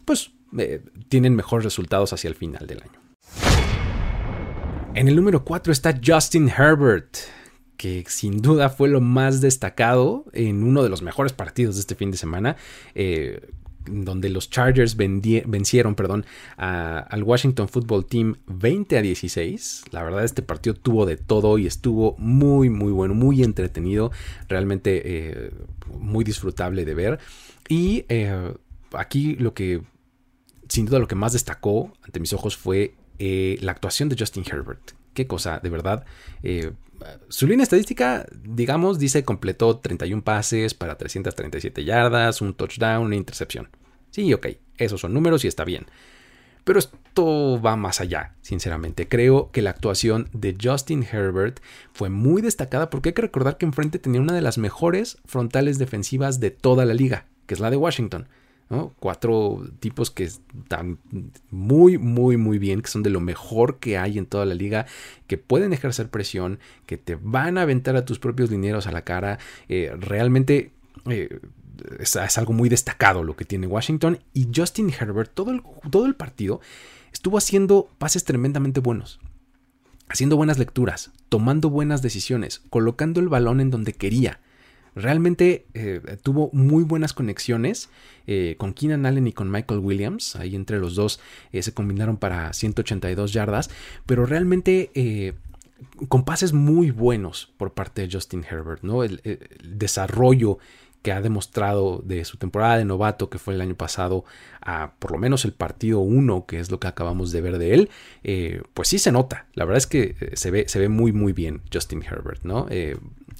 pues 0.04 0.32
eh, 0.58 0.82
tienen 1.08 1.36
mejores 1.36 1.64
resultados 1.64 2.12
hacia 2.12 2.28
el 2.28 2.34
final 2.34 2.66
del 2.66 2.80
año. 2.82 3.00
En 4.94 5.06
el 5.06 5.14
número 5.14 5.44
4 5.44 5.72
está 5.72 6.00
Justin 6.04 6.48
Herbert 6.48 7.18
que 7.80 8.04
sin 8.08 8.42
duda 8.42 8.68
fue 8.68 8.90
lo 8.90 9.00
más 9.00 9.40
destacado 9.40 10.26
en 10.34 10.64
uno 10.64 10.82
de 10.82 10.90
los 10.90 11.00
mejores 11.00 11.32
partidos 11.32 11.76
de 11.76 11.80
este 11.80 11.94
fin 11.94 12.10
de 12.10 12.18
semana. 12.18 12.56
Eh, 12.94 13.40
donde 13.86 14.28
los 14.28 14.50
Chargers 14.50 14.98
vencieron 14.98 15.94
perdón, 15.94 16.26
al 16.58 17.22
Washington 17.22 17.70
Football 17.70 18.04
Team 18.04 18.36
20 18.48 18.98
a 18.98 19.00
16. 19.00 19.84
La 19.92 20.02
verdad 20.02 20.22
este 20.24 20.42
partido 20.42 20.74
tuvo 20.74 21.06
de 21.06 21.16
todo 21.16 21.56
y 21.56 21.66
estuvo 21.66 22.14
muy 22.18 22.68
muy 22.68 22.92
bueno, 22.92 23.14
muy 23.14 23.42
entretenido, 23.42 24.12
realmente 24.46 25.00
eh, 25.02 25.50
muy 25.98 26.22
disfrutable 26.22 26.84
de 26.84 26.94
ver. 26.94 27.18
Y 27.66 28.04
eh, 28.10 28.52
aquí 28.92 29.36
lo 29.36 29.54
que 29.54 29.80
sin 30.68 30.84
duda 30.84 30.98
lo 30.98 31.08
que 31.08 31.14
más 31.14 31.32
destacó 31.32 31.94
ante 32.02 32.20
mis 32.20 32.34
ojos 32.34 32.58
fue 32.58 32.94
la 33.18 33.72
actuación 33.72 34.10
de 34.10 34.16
Justin 34.18 34.44
Herbert. 34.46 34.90
Qué 35.14 35.26
cosa, 35.26 35.58
de 35.62 35.70
verdad 35.70 36.04
su 37.28 37.46
línea 37.46 37.64
estadística, 37.64 38.26
digamos, 38.42 38.98
dice 38.98 39.24
completó 39.24 39.78
31 39.78 40.22
pases 40.22 40.74
para 40.74 40.96
337 40.96 41.84
yardas, 41.84 42.40
un 42.40 42.54
touchdown, 42.54 43.06
una 43.06 43.16
intercepción. 43.16 43.68
Sí, 44.10 44.32
ok, 44.34 44.48
esos 44.76 45.00
son 45.00 45.14
números 45.14 45.44
y 45.44 45.48
está 45.48 45.64
bien. 45.64 45.86
Pero 46.64 46.78
esto 46.78 47.60
va 47.60 47.76
más 47.76 48.00
allá, 48.00 48.34
sinceramente. 48.42 49.08
Creo 49.08 49.50
que 49.50 49.62
la 49.62 49.70
actuación 49.70 50.28
de 50.32 50.56
Justin 50.60 51.04
Herbert 51.10 51.60
fue 51.92 52.10
muy 52.10 52.42
destacada 52.42 52.90
porque 52.90 53.10
hay 53.10 53.14
que 53.14 53.22
recordar 53.22 53.56
que 53.56 53.66
enfrente 53.66 53.98
tenía 53.98 54.20
una 54.20 54.34
de 54.34 54.42
las 54.42 54.58
mejores 54.58 55.18
frontales 55.24 55.78
defensivas 55.78 56.38
de 56.38 56.50
toda 56.50 56.84
la 56.84 56.94
liga, 56.94 57.26
que 57.46 57.54
es 57.54 57.60
la 57.60 57.70
de 57.70 57.76
Washington. 57.76 58.28
Cuatro 59.00 59.66
tipos 59.80 60.12
que 60.12 60.22
están 60.22 60.98
muy, 61.50 61.98
muy, 61.98 62.36
muy 62.36 62.58
bien, 62.58 62.82
que 62.82 62.88
son 62.88 63.02
de 63.02 63.10
lo 63.10 63.20
mejor 63.20 63.80
que 63.80 63.98
hay 63.98 64.16
en 64.16 64.26
toda 64.26 64.46
la 64.46 64.54
liga, 64.54 64.86
que 65.26 65.38
pueden 65.38 65.72
ejercer 65.72 66.08
presión, 66.08 66.60
que 66.86 66.96
te 66.96 67.16
van 67.16 67.58
a 67.58 67.62
aventar 67.62 67.96
a 67.96 68.04
tus 68.04 68.20
propios 68.20 68.48
dineros 68.48 68.86
a 68.86 68.92
la 68.92 69.02
cara. 69.02 69.40
Eh, 69.68 69.92
realmente 69.98 70.70
eh, 71.06 71.40
es, 71.98 72.38
algo 72.38 72.52
muy 72.52 72.68
destacado 72.68 73.24
lo 73.24 73.34
que 73.34 73.44
tiene 73.44 73.66
Washington. 73.66 74.20
Y 74.34 74.46
Justin 74.54 74.92
Herbert, 74.96 75.32
todo 75.34 75.60
todo 75.90 76.06
el 76.06 76.14
partido, 76.14 76.60
estuvo 77.12 77.38
haciendo 77.38 77.88
pases 77.98 78.22
tremendamente 78.22 78.78
buenos. 78.78 79.18
Haciendo 80.08 80.36
buenas 80.36 80.58
lecturas, 80.58 81.10
tomando 81.28 81.70
buenas 81.70 82.02
decisiones, 82.02 82.62
colocando 82.70 83.18
el 83.18 83.28
balón 83.28 83.60
en 83.60 83.70
donde 83.70 83.94
quería. 83.94 84.38
Realmente 84.94 85.66
eh, 85.74 86.00
tuvo 86.22 86.50
muy 86.52 86.84
buenas 86.84 87.12
conexiones 87.12 87.88
eh, 88.26 88.56
con 88.58 88.72
Keenan 88.74 89.06
Allen 89.06 89.26
y 89.26 89.32
con 89.32 89.50
Michael 89.50 89.80
Williams. 89.80 90.36
Ahí 90.36 90.56
entre 90.56 90.78
los 90.78 90.94
dos 90.94 91.20
eh, 91.52 91.62
se 91.62 91.72
combinaron 91.72 92.16
para 92.16 92.52
182 92.52 93.32
yardas. 93.32 93.70
Pero 94.06 94.26
realmente 94.26 95.34
con 96.08 96.24
pases 96.24 96.52
muy 96.52 96.90
buenos 96.90 97.52
por 97.56 97.72
parte 97.72 98.02
de 98.02 98.12
Justin 98.12 98.44
Herbert. 98.48 98.82
¿no? 98.82 99.04
el 99.04 99.20
desarrollo 99.62 100.58
que 101.02 101.12
ha 101.12 101.22
demostrado 101.22 102.02
de 102.04 102.26
su 102.26 102.36
temporada 102.36 102.76
de 102.76 102.84
novato 102.84 103.30
que 103.30 103.38
fue 103.38 103.54
el 103.54 103.62
año 103.62 103.74
pasado 103.74 104.26
a 104.60 104.92
por 104.98 105.12
lo 105.12 105.18
menos 105.18 105.46
el 105.46 105.52
partido 105.52 106.00
1 106.00 106.44
que 106.44 106.60
es 106.60 106.70
lo 106.70 106.78
que 106.78 106.88
acabamos 106.88 107.32
de 107.32 107.40
ver 107.40 107.56
de 107.56 107.72
él 107.72 107.90
pues 108.74 108.88
sí 108.88 108.98
se 108.98 109.10
nota 109.10 109.46
la 109.54 109.64
verdad 109.64 109.78
es 109.78 109.86
que 109.86 110.32
se 110.34 110.50
ve, 110.50 110.68
se 110.68 110.78
ve 110.78 110.90
muy 110.90 111.12
muy 111.12 111.32
bien 111.32 111.62
Justin 111.72 112.02
Herbert 112.02 112.42
no 112.42 112.66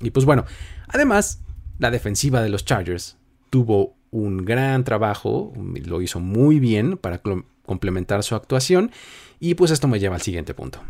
y 0.00 0.10
pues 0.10 0.24
bueno 0.24 0.44
Además, 0.92 1.40
la 1.78 1.90
defensiva 1.90 2.42
de 2.42 2.48
los 2.48 2.64
Chargers 2.64 3.16
tuvo 3.48 3.94
un 4.10 4.44
gran 4.44 4.82
trabajo, 4.84 5.52
lo 5.84 6.02
hizo 6.02 6.18
muy 6.18 6.58
bien 6.58 6.96
para 6.96 7.20
complementar 7.64 8.22
su 8.24 8.34
actuación 8.34 8.90
y 9.38 9.54
pues 9.54 9.70
esto 9.70 9.86
me 9.86 10.00
lleva 10.00 10.16
al 10.16 10.22
siguiente 10.22 10.52
punto. 10.52 10.80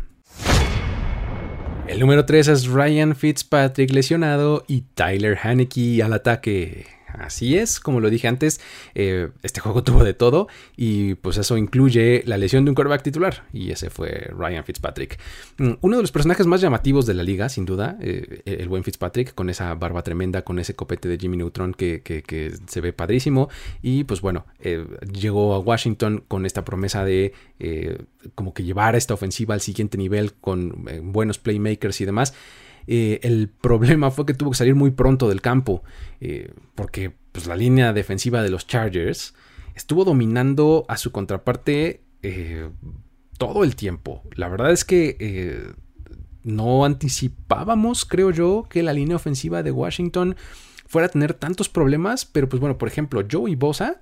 El 1.87 1.99
número 1.99 2.25
3 2.25 2.47
es 2.47 2.67
Ryan 2.67 3.15
Fitzpatrick 3.15 3.91
lesionado 3.91 4.63
y 4.67 4.81
Tyler 4.95 5.37
Haneke 5.41 6.01
al 6.03 6.13
ataque. 6.13 6.87
Así 7.19 7.57
es, 7.57 7.79
como 7.79 7.99
lo 7.99 8.09
dije 8.09 8.27
antes, 8.27 8.61
eh, 8.95 9.29
este 9.43 9.59
juego 9.59 9.83
tuvo 9.83 10.03
de 10.03 10.13
todo 10.13 10.47
y 10.77 11.15
pues 11.15 11.37
eso 11.37 11.57
incluye 11.57 12.23
la 12.25 12.37
lesión 12.37 12.65
de 12.65 12.71
un 12.71 12.75
quarterback 12.75 13.03
titular 13.03 13.45
y 13.53 13.71
ese 13.71 13.89
fue 13.89 14.29
Ryan 14.37 14.63
Fitzpatrick. 14.63 15.19
Mm, 15.57 15.73
uno 15.81 15.97
de 15.97 16.03
los 16.03 16.11
personajes 16.11 16.47
más 16.47 16.61
llamativos 16.61 17.05
de 17.05 17.13
la 17.13 17.23
liga, 17.23 17.49
sin 17.49 17.65
duda, 17.65 17.97
eh, 18.01 18.41
el 18.45 18.69
buen 18.69 18.83
Fitzpatrick, 18.83 19.33
con 19.33 19.49
esa 19.49 19.73
barba 19.75 20.03
tremenda, 20.03 20.43
con 20.43 20.59
ese 20.59 20.75
copete 20.75 21.09
de 21.09 21.17
Jimmy 21.17 21.37
Neutron 21.37 21.73
que, 21.73 22.01
se 22.67 22.81
ve 22.81 22.93
padrísimo 22.93 23.49
y 23.81 24.03
pues 24.03 24.21
bueno, 24.21 24.45
eh, 24.59 24.85
llegó 25.11 25.53
a 25.53 25.59
Washington 25.59 26.23
con 26.27 26.45
esta 26.45 26.63
promesa 26.65 27.05
de 27.05 27.33
como 28.35 28.53
que 28.53 28.63
llevar 28.63 28.95
esta 28.95 29.13
ofensiva 29.13 29.53
al 29.53 29.61
siguiente 29.61 29.97
nivel 29.97 30.33
con 30.33 30.85
buenos 31.03 31.37
playmakers 31.37 32.01
y 32.01 32.05
demás. 32.05 32.33
Eh, 32.87 33.19
el 33.23 33.49
problema 33.49 34.11
fue 34.11 34.25
que 34.25 34.33
tuvo 34.33 34.51
que 34.51 34.57
salir 34.57 34.75
muy 34.75 34.91
pronto 34.91 35.29
del 35.29 35.41
campo, 35.41 35.83
eh, 36.19 36.53
porque 36.75 37.13
pues, 37.31 37.47
la 37.47 37.55
línea 37.55 37.93
defensiva 37.93 38.41
de 38.41 38.49
los 38.49 38.67
Chargers 38.67 39.33
estuvo 39.75 40.03
dominando 40.03 40.85
a 40.87 40.97
su 40.97 41.11
contraparte 41.11 42.01
eh, 42.23 42.69
todo 43.37 43.63
el 43.63 43.75
tiempo. 43.75 44.23
La 44.35 44.47
verdad 44.49 44.71
es 44.71 44.85
que 44.85 45.73
no 46.43 46.85
anticipábamos, 46.85 48.05
creo 48.05 48.31
yo, 48.31 48.65
que 48.69 48.83
la 48.83 48.93
línea 48.93 49.15
ofensiva 49.15 49.63
de 49.63 49.71
Washington 49.71 50.35
fuera 50.87 51.07
a 51.07 51.11
tener 51.11 51.33
tantos 51.33 51.69
problemas, 51.69 52.25
pero 52.25 52.49
pues 52.49 52.59
bueno, 52.59 52.77
por 52.77 52.87
ejemplo, 52.87 53.23
Joey 53.29 53.55
Bosa 53.55 54.01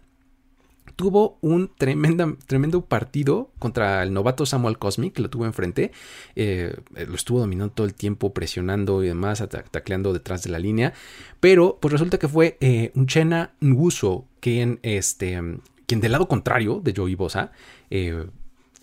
tuvo 1.00 1.38
un 1.40 1.72
tremendo 1.78 2.82
partido 2.82 3.52
contra 3.58 4.04
el 4.04 4.12
novato 4.12 4.46
Samuel 4.46 4.78
Cosmic, 4.78 5.14
que 5.14 5.22
lo 5.22 5.30
tuvo 5.30 5.46
enfrente. 5.46 5.94
Eh, 6.36 6.76
lo 7.08 7.16
estuvo 7.16 7.40
dominando 7.40 7.74
todo 7.74 7.88
el 7.88 7.94
tiempo, 7.94 8.34
presionando 8.34 9.02
y 9.02 9.08
demás, 9.08 9.42
tacleando 9.72 10.12
detrás 10.12 10.44
de 10.44 10.50
la 10.50 10.60
línea. 10.60 10.92
Pero 11.40 11.78
pues 11.80 11.94
resulta 11.94 12.20
que 12.20 12.28
fue 12.28 12.58
eh, 12.60 12.92
un 12.96 13.08
Chena 13.08 13.54
Nguso 13.62 14.26
quien, 14.42 14.80
este, 14.84 15.42
quien 15.86 16.02
del 16.02 16.12
lado 16.12 16.28
contrario 16.28 16.82
de 16.84 16.94
Joey 16.94 17.16
Bosa, 17.16 17.54
eh, 17.90 18.26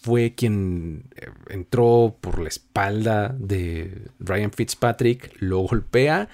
fue 0.01 0.33
quien 0.35 1.05
entró 1.51 2.17
por 2.19 2.39
la 2.39 2.49
espalda 2.49 3.37
de 3.39 4.07
Ryan 4.21 4.53
Fitzpatrick, 4.53 5.37
lo 5.41 5.59
golpea 5.59 6.31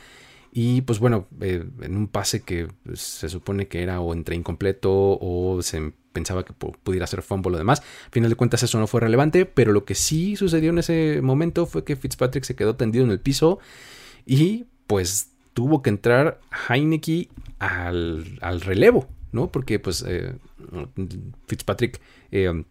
y 0.54 0.82
pues 0.82 0.98
bueno, 0.98 1.26
eh, 1.40 1.64
en 1.80 1.96
un 1.96 2.08
pase 2.08 2.42
que 2.42 2.68
pues, 2.84 3.00
se 3.00 3.30
supone 3.30 3.68
que 3.68 3.82
era 3.82 4.00
o 4.00 4.12
entre 4.12 4.36
incompleto 4.36 4.90
o 4.92 5.62
se 5.62 5.94
pensaba 6.12 6.44
que 6.44 6.52
pudiera 6.52 7.06
ser 7.06 7.22
fumble 7.22 7.54
o 7.54 7.58
demás. 7.58 7.80
Al 8.04 8.10
final 8.10 8.28
de 8.28 8.36
cuentas 8.36 8.62
eso 8.62 8.78
no 8.78 8.86
fue 8.86 9.00
relevante, 9.00 9.46
pero 9.46 9.72
lo 9.72 9.86
que 9.86 9.94
sí 9.94 10.36
sucedió 10.36 10.68
en 10.68 10.78
ese 10.78 11.20
momento 11.22 11.64
fue 11.64 11.84
que 11.84 11.96
Fitzpatrick 11.96 12.44
se 12.44 12.54
quedó 12.54 12.76
tendido 12.76 13.02
en 13.02 13.10
el 13.10 13.18
piso 13.18 13.60
y 14.26 14.66
pues 14.86 15.30
tuvo 15.54 15.80
que 15.80 15.88
entrar 15.88 16.38
Heineke 16.68 17.30
al, 17.58 18.38
al 18.42 18.60
relevo, 18.60 19.08
¿no? 19.32 19.50
Porque 19.50 19.78
pues 19.78 20.04
eh, 20.06 20.34
Fitzpatrick... 21.46 21.98
Eh, 22.30 22.64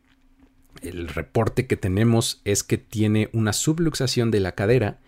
el 0.81 1.09
reporte 1.09 1.67
que 1.67 1.75
tenemos 1.75 2.41
es 2.43 2.63
que 2.63 2.77
tiene 2.77 3.29
una 3.33 3.53
subluxación 3.53 4.31
de 4.31 4.39
la 4.39 4.53
cadera 4.53 4.99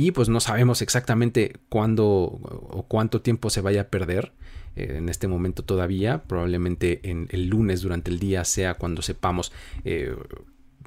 y 0.00 0.12
pues 0.12 0.30
no 0.30 0.40
sabemos 0.40 0.80
exactamente 0.80 1.58
cuándo 1.68 2.06
o 2.06 2.86
cuánto 2.88 3.20
tiempo 3.20 3.50
se 3.50 3.60
vaya 3.60 3.82
a 3.82 3.88
perder 3.88 4.32
eh, 4.74 4.94
en 4.96 5.10
este 5.10 5.28
momento 5.28 5.62
todavía. 5.62 6.22
Probablemente 6.22 7.10
en 7.10 7.28
el 7.32 7.48
lunes 7.48 7.82
durante 7.82 8.10
el 8.10 8.18
día 8.18 8.46
sea 8.46 8.72
cuando 8.72 9.02
sepamos 9.02 9.52
eh, 9.84 10.16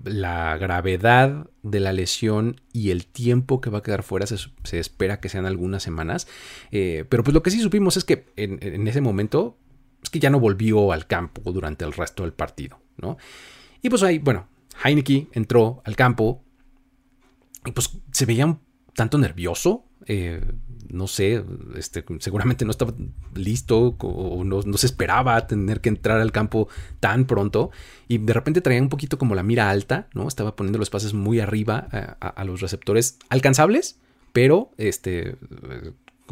la 0.03 0.57
gravedad 0.57 1.47
de 1.61 1.79
la 1.79 1.93
lesión 1.93 2.59
y 2.71 2.89
el 2.89 3.05
tiempo 3.05 3.61
que 3.61 3.69
va 3.69 3.77
a 3.77 3.83
quedar 3.83 4.01
fuera. 4.01 4.25
Se, 4.25 4.79
espera 4.79 5.19
que 5.19 5.29
sean 5.29 5.45
algunas 5.45 5.83
semanas. 5.83 6.27
Eh, 6.71 7.05
pero 7.07 7.23
pues 7.23 7.35
lo 7.35 7.43
que 7.43 7.51
sí 7.51 7.59
supimos 7.59 7.97
es 7.97 8.05
que 8.05 8.25
en, 8.35 8.87
ese 8.87 9.01
momento 9.01 9.59
es 10.01 10.09
que 10.09 10.19
ya 10.19 10.31
no 10.31 10.39
volvió 10.39 10.91
al 10.91 11.05
campo 11.05 11.51
durante 11.51 11.85
el 11.85 11.93
resto 11.93 12.23
del 12.23 12.33
partido. 12.33 12.79
¿no? 12.97 13.17
Y 13.83 13.89
pues 13.89 14.01
ahí, 14.01 14.17
bueno, 14.17 14.47
Heineke 14.83 15.27
entró 15.33 15.83
al 15.85 15.95
campo 15.95 16.43
y 17.63 17.73
pues 17.73 17.91
se 18.11 18.25
veía 18.25 18.47
un 18.47 18.62
tanto 18.93 19.17
nervioso. 19.17 19.85
Eh, 20.05 20.41
no 20.89 21.07
sé, 21.07 21.43
este, 21.75 22.03
seguramente 22.19 22.65
no 22.65 22.71
estaba 22.71 22.93
listo 23.33 23.95
o 23.99 24.43
no, 24.43 24.61
se 24.77 24.85
esperaba 24.85 25.47
tener 25.47 25.81
que 25.81 25.89
entrar 25.89 26.19
al 26.19 26.31
campo 26.31 26.67
tan 26.99 27.25
pronto 27.25 27.71
y 28.07 28.19
de 28.19 28.33
repente 28.33 28.61
traía 28.61 28.81
un 28.81 28.89
poquito 28.89 29.17
como 29.17 29.33
la 29.33 29.43
mira 29.43 29.69
alta, 29.69 30.07
¿no? 30.13 30.27
Estaba 30.27 30.55
poniendo 30.55 30.77
los 30.77 30.89
pases 30.89 31.13
muy 31.13 31.39
arriba 31.39 31.87
eh, 31.93 32.07
a, 32.19 32.43
los 32.43 32.61
receptores 32.61 33.17
alcanzables, 33.29 33.97
pero 34.33 34.71
este, 34.77 35.37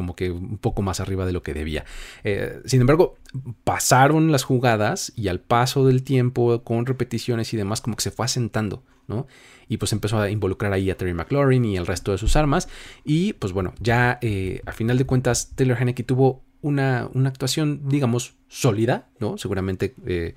como 0.01 0.15
que 0.15 0.31
un 0.31 0.57
poco 0.57 0.81
más 0.81 0.99
arriba 0.99 1.27
de 1.27 1.31
lo 1.31 1.43
que 1.43 1.53
debía. 1.53 1.85
Eh, 2.23 2.59
sin 2.65 2.81
embargo, 2.81 3.17
pasaron 3.63 4.31
las 4.31 4.43
jugadas 4.43 5.13
y 5.15 5.27
al 5.27 5.39
paso 5.39 5.85
del 5.85 6.01
tiempo, 6.01 6.63
con 6.63 6.87
repeticiones 6.87 7.53
y 7.53 7.57
demás, 7.57 7.81
como 7.81 7.95
que 7.95 8.01
se 8.01 8.09
fue 8.09 8.25
asentando, 8.25 8.83
¿no? 9.07 9.27
Y 9.67 9.77
pues 9.77 9.93
empezó 9.93 10.17
a 10.17 10.31
involucrar 10.31 10.73
ahí 10.73 10.89
a 10.89 10.97
Terry 10.97 11.13
McLaurin 11.13 11.63
y 11.65 11.77
el 11.77 11.85
resto 11.85 12.11
de 12.11 12.17
sus 12.17 12.35
armas. 12.35 12.67
Y 13.05 13.33
pues 13.33 13.53
bueno, 13.53 13.75
ya 13.79 14.17
eh, 14.23 14.61
a 14.65 14.71
final 14.71 14.97
de 14.97 15.05
cuentas, 15.05 15.51
Taylor 15.53 15.77
Haneke 15.79 16.03
tuvo 16.03 16.41
una, 16.61 17.07
una, 17.13 17.29
actuación, 17.29 17.87
digamos, 17.87 18.33
sólida, 18.47 19.07
¿no? 19.19 19.37
Seguramente 19.37 19.93
eh, 20.07 20.33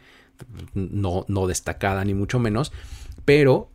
no, 0.74 1.24
no 1.26 1.46
destacada 1.46 2.04
ni 2.04 2.12
mucho 2.12 2.38
menos, 2.38 2.70
pero 3.24 3.70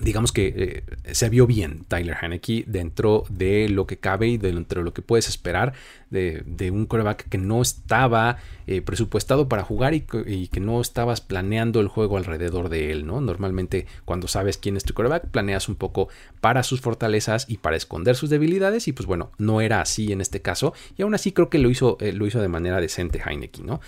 digamos 0.00 0.30
que 0.30 0.84
eh, 1.06 1.14
se 1.14 1.30
vio 1.30 1.46
bien 1.46 1.84
Tyler 1.88 2.16
Haneke 2.20 2.64
dentro 2.66 3.24
de 3.30 3.68
lo 3.70 3.86
que 3.86 3.96
cabe 3.96 4.28
y 4.28 4.36
dentro 4.36 4.80
de 4.80 4.84
lo 4.84 4.92
que 4.92 5.00
puedes 5.00 5.28
esperar 5.28 5.72
de, 6.10 6.70
un 6.70 6.86
coreback 6.86 7.28
que 7.28 7.38
no 7.38 7.62
estaba 7.62 8.36
eh, 8.66 8.82
presupuestado 8.82 9.48
para 9.48 9.62
jugar 9.62 9.94
y, 9.94 10.02
que 10.02 10.60
no 10.60 10.80
estabas 10.80 11.20
planeando 11.22 11.80
el 11.80 11.88
juego 11.88 12.18
alrededor 12.18 12.68
de 12.68 12.90
él, 12.90 13.06
¿no? 13.06 13.20
Normalmente 13.20 13.86
cuando 14.04 14.28
sabes 14.28 14.58
quién 14.58 14.76
es 14.76 14.84
tu 14.84 14.92
coreback 14.92 15.28
planeas 15.28 15.68
un 15.68 15.76
poco 15.76 16.08
para 16.40 16.62
sus 16.62 16.82
fortalezas 16.82 17.46
y 17.48 17.58
para 17.58 17.76
esconder 17.76 18.16
sus 18.16 18.28
debilidades 18.28 18.88
y 18.88 18.92
pues 18.92 19.06
bueno, 19.06 19.30
no 19.38 19.62
era 19.62 19.80
así 19.80 20.12
en 20.12 20.20
este 20.20 20.42
caso 20.42 20.74
y 20.98 21.02
aún 21.02 21.14
así 21.14 21.32
creo 21.32 21.48
que 21.48 21.58
lo 21.58 21.70
hizo, 21.70 21.96
eh, 22.00 22.12
lo 22.12 22.26
hizo 22.26 22.40
de 22.40 22.48
manera 22.48 22.80
decente 22.80 23.22
Heineke, 23.24 23.62
¿no? 23.62 23.80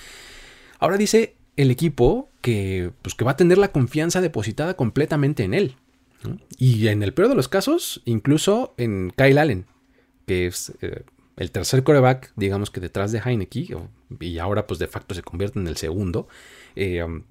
Ahora 0.79 0.97
dice 0.97 1.35
el 1.57 1.71
equipo 1.71 2.31
que, 2.41 2.93
pues, 3.03 3.15
que 3.15 3.25
va 3.25 3.33
a 3.33 3.37
tener 3.37 3.59
la 3.59 3.73
confianza 3.73 4.21
depositada 4.21 4.75
completamente 4.75 5.43
en 5.43 5.55
él. 5.55 5.75
Y 6.59 6.89
en 6.89 7.03
el 7.03 7.15
peor 7.15 7.29
de 7.29 7.35
los 7.35 7.49
casos, 7.49 8.03
incluso 8.05 8.75
en 8.77 9.13
Kyle 9.17 9.39
Allen, 9.39 9.67
que 10.27 10.47
es 10.47 10.73
eh, 10.81 11.05
el 11.37 11.51
tercer 11.51 11.85
coreback, 11.85 12.33
digamos 12.37 12.71
que 12.71 12.81
detrás 12.81 13.13
de 13.13 13.21
Heineke, 13.25 13.77
y 14.21 14.39
ahora 14.39 14.67
pues 14.67 14.79
de 14.79 14.89
facto 14.89 15.15
se 15.15 15.23
convierte 15.23 15.59
en 15.59 15.69
el 15.69 15.77
segundo. 15.77 16.29
Eh, 16.75 17.03
um, 17.03 17.23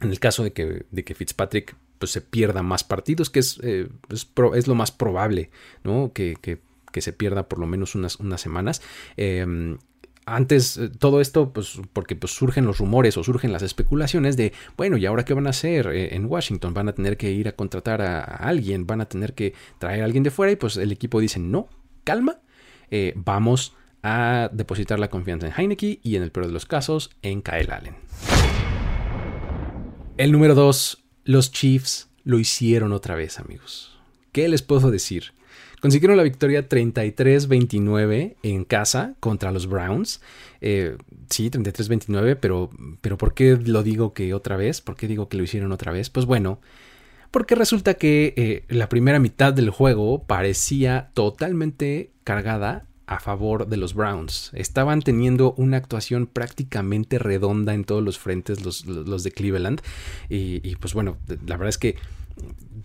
en 0.00 0.10
el 0.10 0.18
caso 0.20 0.42
de 0.42 0.52
que, 0.52 0.86
de 0.90 1.04
que 1.04 1.14
Fitzpatrick 1.14 1.76
pues, 1.98 2.10
se 2.10 2.20
pierda 2.20 2.62
más 2.62 2.84
partidos, 2.84 3.30
que 3.30 3.40
es, 3.40 3.58
eh, 3.62 3.88
es, 4.54 4.66
lo 4.66 4.74
más 4.74 4.92
probable, 4.92 5.50
¿no? 5.84 6.12
Que, 6.12 6.36
que, 6.40 6.60
se 6.98 7.12
pierda 7.12 7.46
por 7.46 7.58
lo 7.58 7.66
menos 7.66 7.94
unas, 7.94 8.16
unas 8.16 8.40
semanas. 8.40 8.80
Antes 10.26 10.76
eh, 10.76 10.88
todo 10.88 11.20
esto, 11.20 11.52
pues 11.52 11.80
porque 11.92 12.16
pues, 12.16 12.34
surgen 12.34 12.66
los 12.66 12.78
rumores 12.78 13.16
o 13.16 13.24
surgen 13.24 13.52
las 13.52 13.62
especulaciones 13.62 14.36
de, 14.36 14.52
bueno, 14.76 14.96
¿y 14.96 15.06
ahora 15.06 15.24
qué 15.24 15.32
van 15.32 15.46
a 15.46 15.50
hacer 15.50 15.86
eh, 15.86 16.14
en 16.14 16.26
Washington? 16.26 16.74
¿Van 16.74 16.88
a 16.88 16.94
tener 16.94 17.16
que 17.16 17.30
ir 17.30 17.48
a 17.48 17.52
contratar 17.52 18.02
a, 18.02 18.20
alguien? 18.20 18.86
¿Van 18.86 19.00
a 19.00 19.08
tener 19.08 19.34
que 19.34 19.54
traer 19.78 20.02
a 20.02 20.04
alguien 20.04 20.24
de 20.24 20.30
fuera? 20.30 20.52
Y 20.52 20.56
pues 20.56 20.76
el 20.76 20.90
equipo 20.92 21.20
dice, 21.20 21.38
no, 21.38 21.68
calma, 22.04 22.40
eh, 22.90 23.14
vamos 23.16 23.74
a 24.02 24.50
depositar 24.52 24.98
la 24.98 25.10
confianza 25.10 25.46
en 25.46 25.52
Heineke 25.56 26.00
y 26.02 26.16
en 26.16 26.22
el 26.22 26.32
peor 26.32 26.46
de 26.46 26.52
los 26.52 26.66
casos 26.66 27.10
en 27.22 27.40
Kyle 27.40 27.70
Allen. 27.70 27.94
El 30.16 30.32
número 30.32 30.54
2, 30.54 31.04
los 31.24 31.52
Chiefs 31.52 32.08
lo 32.24 32.38
hicieron 32.38 32.92
otra 32.92 33.14
vez, 33.14 33.38
amigos. 33.38 33.96
¿Qué 34.32 34.48
les 34.48 34.62
puedo 34.62 34.90
decir? 34.90 35.35
Consiguieron 35.86 36.16
la 36.16 36.24
victoria 36.24 36.68
33-29 36.68 38.34
en 38.42 38.64
casa 38.64 39.14
contra 39.20 39.52
los 39.52 39.68
Browns. 39.68 40.20
Eh, 40.60 40.96
sí, 41.30 41.48
33-29, 41.48 42.38
pero, 42.40 42.70
pero 43.00 43.16
¿por 43.16 43.34
qué 43.34 43.56
lo 43.56 43.84
digo 43.84 44.12
que 44.12 44.34
otra 44.34 44.56
vez? 44.56 44.80
¿Por 44.80 44.96
qué 44.96 45.06
digo 45.06 45.28
que 45.28 45.36
lo 45.36 45.44
hicieron 45.44 45.70
otra 45.70 45.92
vez? 45.92 46.10
Pues 46.10 46.26
bueno, 46.26 46.58
porque 47.30 47.54
resulta 47.54 47.94
que 47.94 48.34
eh, 48.36 48.64
la 48.66 48.88
primera 48.88 49.20
mitad 49.20 49.52
del 49.52 49.70
juego 49.70 50.24
parecía 50.24 51.10
totalmente 51.14 52.10
cargada 52.24 52.86
a 53.06 53.20
favor 53.20 53.68
de 53.68 53.76
los 53.76 53.94
Browns. 53.94 54.50
Estaban 54.54 55.02
teniendo 55.02 55.54
una 55.56 55.76
actuación 55.76 56.26
prácticamente 56.26 57.20
redonda 57.20 57.74
en 57.74 57.84
todos 57.84 58.02
los 58.02 58.18
frentes 58.18 58.64
los, 58.64 59.22
de 59.22 59.30
Cleveland. 59.30 59.82
Y, 60.28 60.74
pues 60.80 60.94
bueno, 60.94 61.16
la 61.28 61.56
verdad 61.56 61.68
es 61.68 61.78
que 61.78 61.94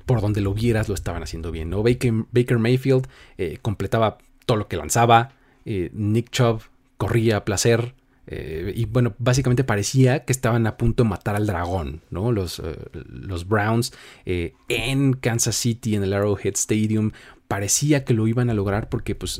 por 0.05 0.21
donde 0.21 0.41
lo 0.41 0.53
vieras 0.53 0.89
lo 0.89 0.95
estaban 0.95 1.23
haciendo 1.23 1.51
bien. 1.51 1.69
¿no? 1.69 1.83
Baker, 1.83 2.59
Mayfield 2.59 3.07
eh, 3.37 3.59
completaba 3.61 4.17
todo 4.45 4.57
lo 4.57 4.67
que 4.67 4.77
lanzaba. 4.77 5.33
Eh, 5.65 5.89
Nick 5.93 6.29
Chubb 6.31 6.61
corría 6.97 7.37
a 7.37 7.45
placer. 7.45 7.95
Eh, 8.27 8.73
y 8.75 8.85
bueno, 8.85 9.15
básicamente 9.17 9.63
parecía 9.63 10.23
que 10.25 10.31
estaban 10.31 10.67
a 10.67 10.77
punto 10.77 11.03
de 11.03 11.09
matar 11.09 11.35
al 11.35 11.47
dragón, 11.47 12.01
¿no? 12.09 12.31
Los, 12.31 12.61
los 13.07 13.47
Browns 13.47 13.93
en 14.25 15.13
Kansas 15.13 15.55
City, 15.55 15.95
en 15.95 16.03
el 16.03 16.13
Arrowhead 16.13 16.53
Stadium, 16.53 17.11
parecía 17.47 18.05
que 18.05 18.13
lo 18.13 18.27
iban 18.27 18.49
a 18.49 18.53
lograr 18.53 18.89
porque 18.89 19.15
pues 19.15 19.39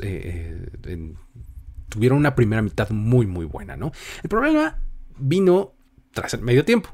tuvieron 1.88 2.18
una 2.18 2.34
primera 2.34 2.60
mitad 2.60 2.90
muy 2.90 3.26
muy 3.26 3.46
buena, 3.46 3.76
¿no? 3.76 3.92
El 4.22 4.28
problema 4.28 4.78
vino 5.16 5.72
tras 6.12 6.34
el 6.34 6.42
medio 6.42 6.64
tiempo. 6.64 6.90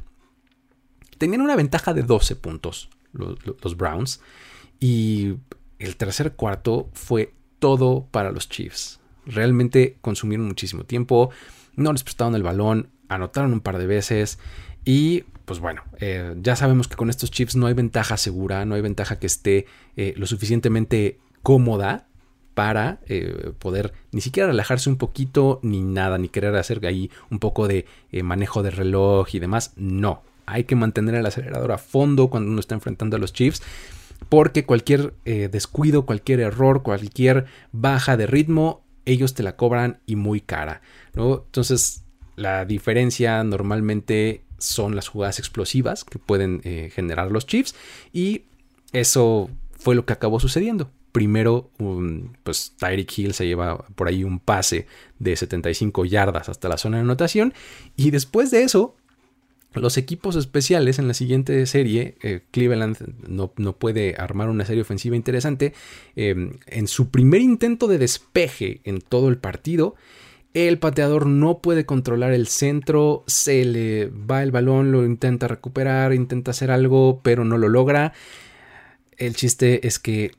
Tenían 1.17 1.41
una 1.41 1.57
ventaja 1.57 1.95
de 1.95 2.03
12 2.03 2.37
puntos 2.37 2.91
los, 3.13 3.77
Browns. 3.77 4.21
Y 4.81 5.35
el 5.79 5.97
tercer 5.97 6.35
cuarto 6.35 6.89
fue 6.93 7.35
todo 7.59 8.07
para 8.11 8.31
los 8.33 8.49
Chiefs. 8.49 9.01
Realmente 9.27 9.99
consumieron 10.01 10.47
muchísimo 10.47 10.85
tiempo, 10.85 11.31
no 11.77 11.93
les 11.93 12.03
prestaron 12.03 12.35
el 12.35 12.43
balón, 12.43 12.91
anotaron 13.09 13.53
un 13.53 13.61
par 13.61 13.79
de 13.79 13.87
veces 13.87 14.39
y 14.85 15.25
pues 15.45 15.61
bueno, 15.61 15.83
eh, 15.99 16.35
ya 16.43 16.57
sabemos 16.57 16.89
que 16.89 16.97
con 16.97 17.09
estos 17.09 17.31
Chiefs 17.31 17.57
no 17.57 17.67
hay 17.67 17.75
ventaja 17.75 18.17
segura, 18.19 18.67
no 18.67 18.75
hay 18.75 18.83
ventaja 18.83 19.19
que 19.19 19.27
esté 19.27 19.67
eh, 19.97 20.13
lo 20.17 20.27
suficientemente 20.27 21.19
cómoda 21.43 22.07
para 22.53 23.01
eh, 23.07 23.53
poder 23.59 23.95
ni 24.13 24.21
siquiera 24.21 24.49
relajarse 24.49 24.91
un 24.91 24.97
poquito 24.97 25.59
ni 25.63 25.81
nada, 25.81 26.19
ni 26.19 26.29
querer 26.29 26.55
hacer 26.57 26.85
ahí 26.87 27.11
un 27.31 27.39
poco 27.39 27.67
de 27.67 27.87
manejo 28.23 28.63
de 28.63 28.71
reloj 28.71 29.35
y 29.35 29.39
demás. 29.39 29.73
No, 29.77 30.23
hay 30.49 30.65
que 30.65 30.77
mantener 30.77 31.15
el 31.15 31.27
acelerador 31.27 31.73
a 31.73 31.79
fondo 31.79 32.29
cuando 32.29 32.51
uno 32.51 32.61
está 32.61 32.75
enfrentando 32.75 33.17
a 33.17 33.19
los 33.19 33.33
Chiefs. 33.33 33.63
Porque 34.29 34.65
cualquier 34.65 35.15
eh, 35.25 35.49
descuido, 35.51 36.05
cualquier 36.05 36.41
error, 36.41 36.83
cualquier 36.83 37.47
baja 37.71 38.17
de 38.17 38.27
ritmo, 38.27 38.85
ellos 39.05 39.35
te 39.35 39.43
la 39.43 39.57
cobran 39.57 40.01
y 40.07 40.17
muy 40.17 40.41
cara. 40.41 40.83
Entonces, 41.15 42.05
la 42.37 42.65
diferencia 42.65 43.43
normalmente 43.45 44.43
son 44.59 44.97
las 44.97 45.09
jugadas 45.09 45.39
explosivas 45.39 46.05
que 46.05 46.19
pueden 46.19 46.61
eh, 46.65 46.91
generar 46.93 47.31
los 47.31 47.47
Chiefs. 47.47 47.75
Y 48.13 48.45
eso 48.93 49.51
fue 49.79 49.95
lo 49.95 50.05
que 50.05 50.13
acabó 50.13 50.41
sucediendo. 50.41 50.91
Primero, 51.13 51.71
pues 52.43 52.75
Tyreek 52.79 53.19
Hill 53.19 53.35
se 53.35 53.47
lleva 53.47 53.79
por 53.95 54.09
ahí 54.09 54.25
un 54.25 54.41
pase 54.41 54.87
de 55.19 55.37
75 55.37 56.05
yardas 56.05 56.49
hasta 56.49 56.69
la 56.69 56.77
zona 56.77 56.99
de 56.99 57.05
anotación. 57.05 57.55
Y 57.97 58.11
después 58.11 58.51
de 58.51 58.63
eso, 58.63 58.95
los 59.75 59.97
equipos 59.97 60.37
especiales 60.37 60.99
en 60.99 61.09
la 61.09 61.15
siguiente 61.15 61.65
serie, 61.67 62.17
eh, 62.23 62.41
Cleveland 62.51 62.97
no, 63.29 63.49
puede 63.49 64.15
armar 64.17 64.49
una 64.49 64.65
serie 64.65 64.83
ofensiva 64.83 65.15
interesante. 65.15 65.75
Em, 66.17 66.59
en 66.67 66.89
su 66.89 67.11
primer 67.11 67.41
intento 67.41 67.87
de 67.87 67.99
despeje 67.99 68.81
en 68.85 69.01
todo 69.01 69.29
el 69.29 69.39
partido, 69.39 69.95
el 70.55 70.79
pateador 70.79 71.27
no 71.27 71.59
puede 71.59 71.85
controlar 71.85 72.33
el 72.33 72.49
centro, 72.49 73.25
se 73.27 73.65
le 73.65 74.07
va 74.07 74.43
el 74.43 74.51
balón, 74.51 74.91
lo 74.91 75.05
intenta 75.05 75.47
recuperar, 75.47 76.15
intenta 76.15 76.53
hacer 76.53 76.71
algo, 76.71 77.21
pero 77.23 77.45
no 77.45 77.59
lo 77.59 77.69
logra. 77.69 78.15
El 79.17 79.35
chiste 79.35 79.87
es 79.87 79.99
que 79.99 80.33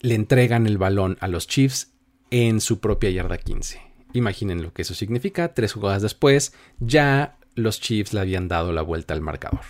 le 0.00 0.14
entregan 0.14 0.66
el 0.66 0.78
balón 0.78 1.16
a 1.20 1.28
los 1.28 1.46
Chiefs 1.46 1.92
en 2.30 2.60
su 2.60 2.80
propia 2.80 3.10
yarda 3.10 3.38
15. 3.38 3.80
Imaginen 4.12 4.62
lo 4.62 4.72
que 4.72 4.82
eso 4.82 4.94
significa. 4.94 5.54
Tres 5.54 5.72
jugadas 5.72 6.02
después, 6.02 6.52
ya 6.80 7.36
los 7.54 7.80
Chiefs 7.80 8.12
le 8.12 8.20
habían 8.20 8.48
dado 8.48 8.72
la 8.72 8.82
vuelta 8.82 9.14
al 9.14 9.20
marcador. 9.20 9.64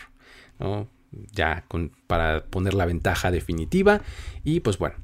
Ya 1.32 1.64
para 2.06 2.44
poner 2.46 2.74
la 2.74 2.86
ventaja 2.86 3.30
definitiva. 3.30 4.00
Y 4.42 4.60
pues 4.60 4.78
bueno, 4.78 4.96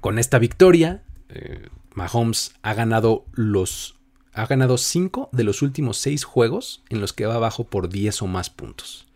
con 0.00 0.18
esta 0.18 0.38
victoria, 0.38 1.02
eh, 1.28 1.68
Mahomes 1.94 2.54
ha 2.62 2.74
ganado 2.74 3.24
los. 3.32 3.96
Ha 4.32 4.46
ganado 4.46 4.78
5 4.78 5.30
de 5.32 5.44
los 5.44 5.62
últimos 5.62 5.96
6 5.98 6.24
juegos 6.24 6.82
en 6.88 7.00
los 7.00 7.12
que 7.12 7.24
va 7.24 7.36
abajo 7.36 7.64
por 7.64 7.88
10 7.88 8.22
o 8.22 8.26
más 8.26 8.50
puntos. 8.50 9.06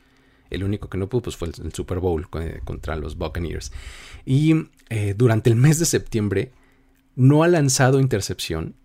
El 0.48 0.62
único 0.62 0.88
que 0.88 0.96
no 0.96 1.08
pudo 1.08 1.22
pues, 1.22 1.36
fue 1.36 1.48
el, 1.48 1.72
Super 1.74 1.98
Bowl 1.98 2.28
eh, 2.40 2.60
contra 2.64 2.96
los 2.96 3.16
Buccaneers. 3.16 3.72
Y 4.24 4.54
eh, 4.90 5.14
durante 5.16 5.50
el 5.50 5.56
mes 5.56 5.78
de 5.78 5.86
septiembre 5.86 6.52
no 7.16 7.42
ha 7.42 7.48
lanzado 7.48 7.98
intercepción 8.00 8.76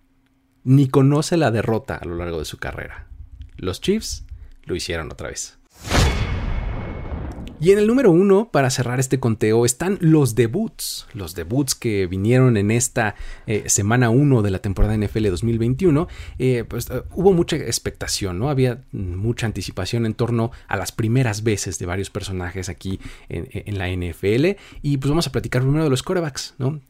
ni 0.63 0.87
conoce 0.87 1.37
la 1.37 1.51
derrota 1.51 1.97
a 1.97 2.05
lo 2.05 2.15
largo 2.15 2.39
de 2.39 2.45
su 2.45 2.57
carrera. 2.57 3.07
Los 3.57 3.81
Chiefs 3.81 4.25
lo 4.63 4.75
hicieron 4.75 5.11
otra 5.11 5.29
vez. 5.29 5.57
Y 7.63 7.71
en 7.71 7.79
el 7.79 7.87
número 7.87 8.11
uno, 8.11 8.49
para 8.51 8.69
cerrar 8.69 8.99
este 8.99 9.21
conteo, 9.21 9.63
están 9.63 9.97
los 10.01 10.35
debuts. 10.35 11.07
Los 11.13 11.33
debuts 11.33 11.75
que 11.75 12.07
vinieron 12.07 12.57
en 12.57 12.71
esta 12.71 13.15
eh, 13.47 13.63
semana 13.67 14.09
1 14.09 14.41
de 14.41 14.51
la 14.51 14.59
temporada 14.59 14.97
NFL 14.97 15.29
2021. 15.29 16.09
Eh, 16.39 16.65
pues 16.67 16.89
eh, 16.89 17.03
hubo 17.11 17.31
mucha 17.31 17.55
expectación, 17.55 18.37
¿no? 18.37 18.49
Había 18.49 18.83
mucha 18.91 19.45
anticipación 19.45 20.05
en 20.05 20.13
torno 20.13 20.51
a 20.67 20.75
las 20.75 20.91
primeras 20.91 21.43
veces 21.43 21.79
de 21.79 21.85
varios 21.85 22.09
personajes 22.09 22.67
aquí 22.67 22.99
en, 23.29 23.77
la 23.77 23.87
NFL. 23.87 24.57
Y 24.81 24.97
pues 24.97 25.09
vamos 25.09 25.27
a 25.27 25.31
platicar 25.31 25.61
primero 25.61 25.85
de 25.85 25.89
los 25.89 26.03
quarterbacks, 26.03 26.55
¿no? 26.57 26.81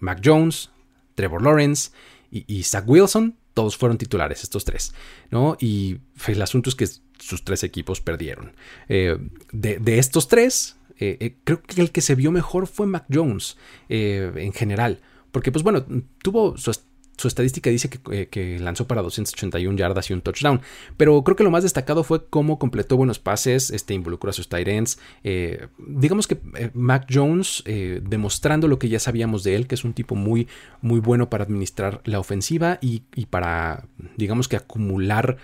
Mac 0.00 0.20
Jones, 0.24 0.70
Trevor 1.14 1.40
Lawrence 1.40 1.92
y 2.32 2.64
Zach 2.64 2.82
Wilson 2.88 3.36
todos 3.56 3.78
fueron 3.78 3.96
titulares, 3.96 4.42
estos 4.42 4.66
tres, 4.66 4.92
¿no? 5.30 5.56
Y 5.58 5.96
el 6.26 6.42
asunto 6.42 6.68
es 6.68 6.76
que 6.76 6.86
sus 7.18 7.42
tres 7.42 7.64
equipos 7.64 8.02
perdieron. 8.02 8.52
Eh, 8.86 9.16
de, 9.50 9.98
estos 9.98 10.28
tres, 10.28 10.76
eh, 10.98 11.16
eh, 11.20 11.36
creo 11.42 11.62
que 11.62 11.80
el 11.80 11.90
que 11.90 12.02
se 12.02 12.14
vio 12.14 12.30
mejor 12.30 12.66
fue 12.66 12.86
Mac 12.86 13.06
Jones 13.10 13.56
en 13.88 14.52
general, 14.52 15.00
porque 15.32 15.52
pues 15.52 15.62
bueno, 15.62 15.86
tuvo 16.22 16.58
su, 16.58 16.70
su 17.16 17.28
estadística 17.28 17.70
dice 17.70 17.88
eh, 18.10 18.26
que, 18.26 18.58
lanzó 18.58 18.86
para 18.86 19.02
281 19.02 19.76
yardas 19.76 20.10
y 20.10 20.12
un 20.12 20.20
touchdown. 20.20 20.60
Pero 20.96 21.22
creo 21.24 21.36
que 21.36 21.44
lo 21.44 21.50
más 21.50 21.62
destacado 21.62 22.04
fue 22.04 22.26
cómo 22.26 22.58
completó 22.58 22.96
buenos 22.96 23.18
pases, 23.18 23.70
este, 23.70 23.94
involucró 23.94 24.30
a 24.30 24.32
sus 24.32 24.48
tight 24.48 24.68
ends. 24.68 24.98
Eh, 25.24 25.68
digamos 25.78 26.26
que 26.26 26.38
eh, 26.56 26.70
Mac 26.74 27.06
Jones, 27.10 27.64
demostrando 28.02 28.68
lo 28.68 28.78
que 28.78 28.88
ya 28.88 28.98
sabíamos 28.98 29.44
de 29.44 29.56
él, 29.56 29.66
que 29.66 29.74
es 29.74 29.84
un 29.84 29.94
tipo 29.94 30.14
muy, 30.14 30.48
muy 30.82 31.00
bueno 31.00 31.30
para 31.30 31.44
administrar 31.44 32.00
la 32.04 32.18
ofensiva 32.18 32.78
y, 32.80 33.00
para, 33.26 33.86
digamos 34.16 34.48
que 34.48 34.56
acumular 34.56 35.36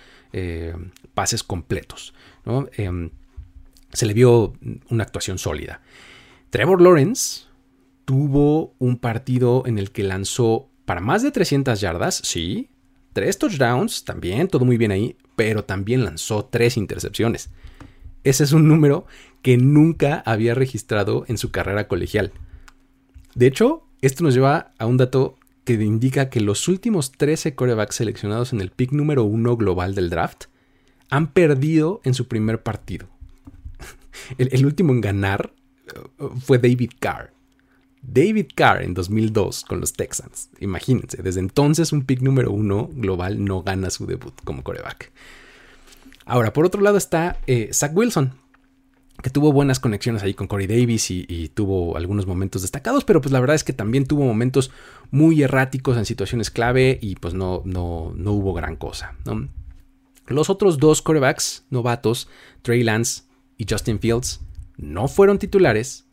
pases 1.13 1.43
completos. 1.43 2.13
Em, 2.77 3.11
se 3.91 4.05
le 4.05 4.13
vio 4.13 4.53
una 4.89 5.03
actuación 5.03 5.37
sólida. 5.37 5.81
Trevor 6.49 6.81
Lawrence 6.81 7.45
tuvo 8.05 8.73
un 8.79 8.97
partido 8.97 9.63
en 9.65 9.77
el 9.77 9.91
que 9.91 10.03
lanzó 10.03 10.69
para 10.85 11.01
más 11.01 11.23
de 11.23 11.31
300 11.31 11.79
yardas, 11.79 12.21
sí. 12.23 12.69
Tres 13.13 13.37
touchdowns, 13.37 14.05
también, 14.05 14.47
todo 14.47 14.65
muy 14.65 14.77
bien 14.77 14.91
ahí, 14.91 15.15
pero 15.35 15.63
también 15.63 16.03
lanzó 16.03 16.45
tres 16.45 16.77
intercepciones. 16.77 17.49
Ese 18.23 18.43
es 18.43 18.53
un 18.53 18.67
número 18.67 19.05
que 19.41 19.57
nunca 19.57 20.23
había 20.25 20.55
registrado 20.55 21.25
en 21.27 21.37
su 21.37 21.51
carrera 21.51 21.87
colegial. 21.87 22.31
De 23.35 23.47
hecho, 23.47 23.83
esto 24.01 24.23
nos 24.23 24.33
lleva 24.33 24.73
a 24.79 24.85
un 24.85 24.97
dato 24.97 25.35
que 25.65 25.73
indica 25.73 26.29
que 26.29 26.41
los 26.41 26.67
últimos 26.67 27.11
13 27.11 27.55
corebacks 27.55 27.95
seleccionados 27.95 28.53
en 28.53 28.61
el 28.61 28.71
pick 28.71 28.91
número 28.91 29.23
1 29.23 29.57
global 29.57 29.95
del 29.95 30.09
draft 30.09 30.45
han 31.09 31.31
perdido 31.31 32.01
en 32.03 32.13
su 32.13 32.27
primer 32.27 32.63
partido. 32.63 33.07
El, 34.37 34.65
último 34.65 34.93
en 34.93 35.01
ganar 35.01 35.53
uh, 36.19 36.29
fue 36.39 36.57
David 36.57 36.91
Carr 36.99 37.32
David 38.03 38.47
Carr 38.53 38.83
en 38.83 38.93
2002 38.93 39.63
con 39.65 39.79
los 39.79 39.93
Texans. 39.93 40.49
Imagínense, 40.59 41.23
desde 41.23 41.39
entonces 41.39 41.91
un 41.93 42.03
pick 42.03 42.21
número 42.21 42.51
uno 42.51 42.89
global 42.93 43.43
no 43.43 43.63
gana 43.63 43.89
su 43.89 44.05
debut 44.05 44.33
como 44.43 44.63
coreback. 44.63 45.11
Ahora, 46.25 46.53
por 46.53 46.65
otro 46.65 46.81
lado 46.81 46.97
está 46.97 47.39
eh, 47.47 47.69
Zach 47.73 47.91
Wilson, 47.95 48.33
que 49.21 49.29
tuvo 49.29 49.53
buenas 49.53 49.79
conexiones 49.79 50.23
ahí 50.23 50.33
con 50.33 50.47
Corey 50.47 50.67
Davis 50.67 51.09
y, 51.11 51.49
tuvo 51.53 51.95
algunos 51.95 52.25
momentos 52.25 52.61
destacados, 52.61 53.05
pero 53.05 53.21
pues 53.21 53.31
la 53.31 53.39
verdad 53.39 53.55
es 53.55 53.63
que 53.63 53.73
también 53.73 54.05
tuvo 54.05 54.25
momentos 54.25 54.71
muy 55.11 55.41
erráticos 55.43 55.97
en 55.97 56.05
situaciones 56.05 56.49
clave 56.49 56.99
y 57.01 57.15
pues 57.15 57.33
no, 57.33 57.61
no, 57.65 58.13
no 58.15 58.31
hubo 58.31 58.53
gran 58.53 58.75
cosa. 58.75 59.15
Los 60.27 60.49
otros 60.49 60.77
dos 60.77 61.01
corebacks 61.01 61.65
novatos, 61.69 62.27
Trey 62.63 62.83
Lance 62.83 63.23
y 63.57 63.65
Justin 63.69 63.99
Fields, 63.99 64.41
no 64.77 65.07
fueron 65.07 65.37
titulares, 65.37 66.05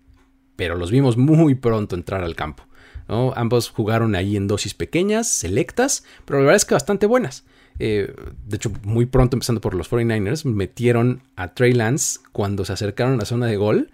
pero 0.61 0.77
los 0.77 0.91
vimos 0.91 1.17
muy 1.17 1.55
pronto 1.55 1.97
entrar 1.97 2.23
al 2.23 2.37
campo. 2.37 2.65
Ambos 3.09 3.71
jugaron 3.71 4.15
ahí 4.15 4.37
en 4.37 4.47
dosis 4.47 4.75
pequeñas, 4.75 5.27
selectas, 5.27 6.05
pero 6.27 6.41
la 6.41 6.45
verdad 6.45 6.57
es 6.57 6.67
que 6.67 6.75
bastante 6.75 7.07
buenas. 7.07 7.47
Eh, 7.79 8.15
de 8.47 8.57
hecho, 8.57 8.71
muy 8.85 9.07
pronto, 9.07 9.37
empezando 9.37 9.63
por 9.63 9.75
los 9.75 9.91
49ers, 9.91 10.45
metieron 10.45 11.23
a 11.35 11.55
Trey 11.55 11.73
Lance 11.73 12.21
cuando 12.33 12.67
se 12.67 12.75
acercaron 12.75 13.15
a 13.15 13.17
la 13.17 13.25
zona 13.25 13.47
de 13.47 13.57
gol 13.57 13.91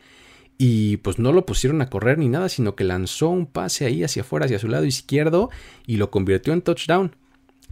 y 0.58 0.96
pues 0.96 1.20
no 1.20 1.32
lo 1.32 1.46
pusieron 1.46 1.82
a 1.82 1.88
correr 1.88 2.18
ni 2.18 2.28
nada, 2.28 2.48
sino 2.48 2.74
que 2.74 2.82
lanzó 2.82 3.28
un 3.28 3.46
pase 3.46 3.86
ahí 3.86 4.02
hacia 4.02 4.22
afuera, 4.22 4.46
hacia 4.46 4.58
su 4.58 4.66
lado 4.66 4.86
izquierdo 4.86 5.50
y 5.86 5.98
lo 5.98 6.10
convirtió 6.10 6.52
en 6.52 6.62
touchdown. 6.62 7.14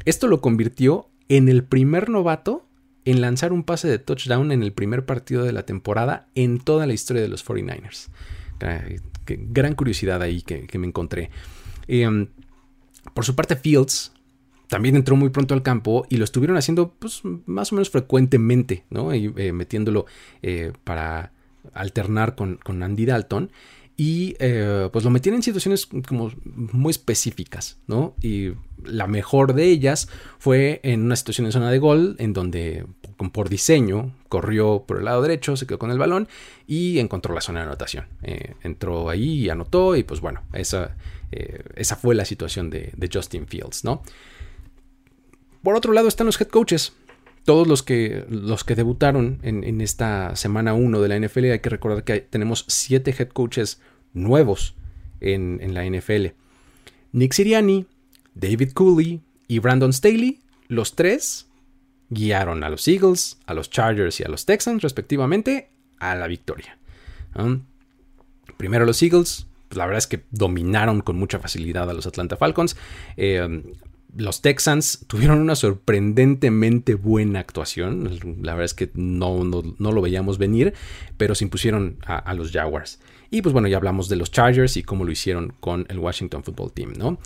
Esto 0.04 0.28
lo 0.28 0.40
convirtió 0.40 1.08
en 1.28 1.48
el 1.48 1.64
primer 1.64 2.10
novato 2.10 2.64
en 3.04 3.20
lanzar 3.20 3.52
un 3.52 3.64
pase 3.64 3.88
de 3.88 3.98
touchdown 3.98 4.52
en 4.52 4.62
el 4.62 4.72
primer 4.72 5.04
partido 5.04 5.42
de 5.42 5.52
la 5.52 5.66
temporada 5.66 6.28
en 6.36 6.60
toda 6.60 6.86
la 6.86 6.92
historia 6.92 7.22
de 7.22 7.28
los 7.28 7.44
49ers. 7.44 8.10
Gran 9.26 9.74
curiosidad 9.74 10.22
ahí 10.22 10.42
que, 10.42 10.78
me 10.78 10.86
encontré. 10.86 11.30
Em, 11.86 12.28
por 13.12 13.24
su 13.24 13.34
parte, 13.34 13.56
Fields 13.56 14.12
también 14.68 14.96
entró 14.96 15.16
muy 15.16 15.30
pronto 15.30 15.54
al 15.54 15.62
campo 15.62 16.06
y 16.08 16.16
lo 16.16 16.24
estuvieron 16.24 16.56
haciendo 16.56 16.92
pues, 16.98 17.22
más 17.46 17.72
o 17.72 17.76
menos 17.76 17.90
frecuentemente, 17.90 18.84
¿no? 18.90 19.12
Eh, 19.12 19.52
metiéndolo 19.52 20.06
eh, 20.42 20.72
para 20.84 21.32
alternar 21.72 22.34
con, 22.34 22.56
con, 22.56 22.82
Andy 22.82 23.06
Dalton. 23.06 23.50
Y 23.96 24.34
eh, 24.40 24.88
pues 24.92 25.04
lo 25.04 25.10
metían 25.10 25.36
en 25.36 25.42
situaciones 25.42 25.86
como 25.86 26.32
muy 26.42 26.90
específicas, 26.90 27.78
¿no? 27.86 28.16
Y 28.20 28.52
la 28.82 29.06
mejor 29.06 29.54
de 29.54 29.66
ellas 29.66 30.08
fue 30.38 30.80
en 30.82 31.02
una 31.02 31.14
situación 31.14 31.46
en 31.46 31.52
zona 31.52 31.70
de 31.70 31.78
gol, 31.78 32.16
en 32.18 32.32
donde 32.32 32.86
por 33.32 33.48
diseño 33.48 34.12
corrió 34.28 34.84
por 34.84 34.98
el 34.98 35.04
lado 35.04 35.22
derecho, 35.22 35.56
se 35.56 35.66
quedó 35.66 35.78
con 35.78 35.92
el 35.92 35.98
balón 35.98 36.26
y 36.66 36.98
encontró 36.98 37.34
la 37.34 37.40
zona 37.40 37.60
de 37.60 37.66
anotación. 37.66 38.06
entró 38.64 39.08
ahí 39.10 39.44
y 39.44 39.48
anotó 39.48 39.94
y 39.94 40.02
pues 40.02 40.20
bueno, 40.20 40.42
esa, 40.52 40.96
esa 41.30 41.94
fue 41.94 42.16
la 42.16 42.24
situación 42.24 42.70
de, 42.70 42.92
de 42.96 43.10
Justin 43.12 43.46
Fields, 43.46 43.84
¿no? 43.84 44.02
Por 45.62 45.76
otro 45.76 45.92
lado 45.92 46.08
están 46.08 46.26
los 46.26 46.40
head 46.40 46.48
coaches. 46.48 46.92
Todos 47.44 47.66
los 47.66 47.82
que, 47.82 48.24
los 48.28 48.64
que 48.64 48.74
debutaron 48.74 49.38
en, 49.42 49.80
esta 49.80 50.34
semana 50.34 50.72
1 50.72 51.00
de 51.00 51.08
la 51.08 51.18
NFL, 51.18 51.44
hay 51.52 51.58
que 51.60 51.68
recordar 51.68 52.04
que 52.04 52.20
tenemos 52.20 52.64
7 52.68 53.14
head 53.18 53.28
coaches 53.28 53.80
nuevos 54.14 54.74
en, 55.20 55.74
la 55.74 55.84
NFL. 55.84 56.28
Nick 57.12 57.32
Siriani, 57.32 57.86
David 58.34 58.72
Cooley 58.72 59.20
y 59.46 59.58
Brandon 59.58 59.92
Staley, 59.92 60.40
los 60.68 60.96
tres 60.96 61.48
guiaron 62.08 62.64
a 62.64 62.70
los 62.70 62.88
Eagles, 62.88 63.38
a 63.46 63.54
los 63.54 63.68
Chargers 63.70 64.20
y 64.20 64.24
a 64.24 64.28
los 64.28 64.46
Texans 64.46 64.82
respectivamente 64.82 65.70
a 65.98 66.14
la 66.14 66.26
victoria. 66.26 66.78
Primero 68.56 68.86
los 68.86 69.02
Eagles, 69.02 69.46
pues 69.68 69.76
la 69.76 69.84
verdad 69.86 69.98
es 69.98 70.06
que 70.06 70.24
dominaron 70.30 71.02
con 71.02 71.16
mucha 71.16 71.38
facilidad 71.38 71.90
a 71.90 71.94
los 71.94 72.06
Atlanta 72.06 72.36
Falcons. 72.36 72.76
Eh, 73.16 73.62
los 74.16 74.42
Texans 74.42 75.04
tuvieron 75.06 75.40
una 75.40 75.56
sorprendentemente 75.56 76.94
buena 76.94 77.40
actuación. 77.40 78.10
La 78.42 78.52
verdad 78.52 78.66
es 78.66 78.74
que 78.74 78.90
no, 78.94 79.44
no, 79.44 79.92
lo 79.92 80.02
veíamos 80.02 80.38
venir, 80.38 80.74
pero 81.16 81.34
se 81.34 81.44
impusieron 81.44 81.98
a, 82.06 82.32
los 82.34 82.52
Jaguars. 82.52 83.00
Y 83.30 83.42
pues 83.42 83.52
bueno, 83.52 83.68
ya 83.68 83.76
hablamos 83.76 84.08
de 84.08 84.16
los 84.16 84.30
Chargers 84.30 84.76
y 84.76 84.82
cómo 84.82 85.04
lo 85.04 85.10
hicieron 85.10 85.54
con 85.60 85.86
el 85.88 85.98
Washington 85.98 86.44
Football 86.44 86.72
Team, 86.72 86.92
¿no? 86.96 87.18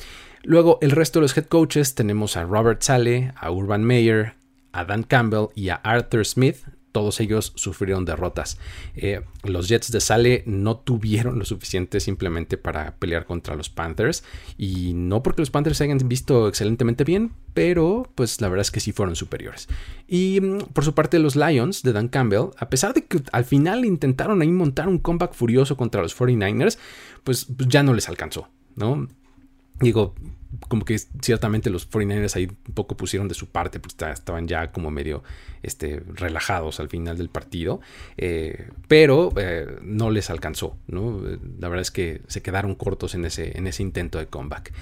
Luego, 0.43 0.79
el 0.81 0.93
resto 0.93 1.19
de 1.19 1.23
los 1.23 1.37
head 1.37 1.47
coaches 1.47 1.95
tenemos 1.95 2.37
a 2.37 2.45
Robert 2.45 2.81
Sale, 2.83 3.33
a 3.37 3.51
Urban 3.51 3.85
Meyer, 3.85 4.35
a 4.73 4.85
Dan 4.85 5.03
Campbell 5.03 5.49
y 5.55 5.69
a 5.69 5.75
Arthur 5.75 6.25
Smith, 6.25 6.59
todos 6.99 7.21
ellos 7.21 7.53
sufrieron 7.55 8.05
derrotas. 8.05 8.59
Eh, 8.97 9.21
los 9.45 9.69
Jets 9.69 9.93
de 9.93 10.01
Sale 10.01 10.43
no 10.47 10.79
tuvieron 10.79 11.39
lo 11.39 11.45
suficiente 11.45 12.01
simplemente 12.01 12.59
para 12.59 12.97
pelear 12.97 13.25
contra 13.25 13.55
los 13.55 13.71
Panthers. 13.71 14.25
Y 14.57 14.95
no 14.95 15.23
porque 15.23 15.43
los 15.43 15.53
Panthers 15.53 15.79
se 15.79 15.85
hayan 15.85 15.99
visto 16.09 16.49
excelentemente 16.49 17.05
bien, 17.05 17.31
pero 17.55 18.11
pues 18.17 18.41
la 18.41 18.49
verdad 18.49 18.63
es 18.63 18.73
que 18.73 18.81
sí 18.81 18.91
fueron 18.91 19.15
superiores. 19.15 19.69
Y 20.09 20.41
mm, 20.41 20.59
por 20.73 20.85
su 20.85 20.93
parte 20.93 21.21
los 21.21 21.37
Lions 21.37 21.85
de 21.85 21.93
Dan 21.93 22.09
Campbell, 22.09 22.51
a 22.59 22.69
pesar 22.69 22.95
de 22.95 23.05
que 23.05 23.23
al 23.31 23.45
final 23.45 23.85
intentaron 23.85 24.43
ahí 24.43 24.51
montar 24.51 24.89
un 24.89 24.99
comeback 24.99 25.35
furioso 25.35 25.77
contra 25.77 26.03
los 26.03 26.19
49ers, 26.19 26.79
pues, 27.23 27.45
pues 27.45 27.69
ya 27.69 27.85
no 27.85 27.95
les 27.95 28.09
alcanzó, 28.09 28.49
¿no? 28.75 29.07
Digo, 29.81 30.15
como 30.69 30.85
que 30.85 30.99
ciertamente 30.99 31.71
los 31.71 31.89
49ers 31.91 32.37
ahí 32.37 32.47
un 32.47 32.75
poco 32.75 32.97
pusieron 32.97 33.29
de 33.29 33.35
su 33.35 33.49
parte, 33.49 33.81
porque 33.81 34.11
estaban 34.11 34.49
ya 34.49 34.73
como 34.73 34.91
medio 34.91 35.23
este, 35.63 36.03
relajados 36.15 36.81
al 36.81 36.89
final 36.89 37.17
del 37.17 37.29
partido, 37.29 37.81
eh, 38.17 38.69
pero 38.89 39.33
eh, 39.37 39.79
no 39.83 40.11
les 40.11 40.31
alcanzó, 40.31 40.77
¿no? 40.87 41.21
La 41.59 41.69
verdad 41.69 41.83
es 41.83 41.91
que 41.91 42.23
se 42.27 42.43
quedaron 42.43 42.75
cortos 42.75 43.15
en 43.15 43.25
ese, 43.25 43.57
en 43.57 43.67
ese 43.67 43.83
intento 43.83 44.19
de 44.19 44.27
comeback. 44.27 44.73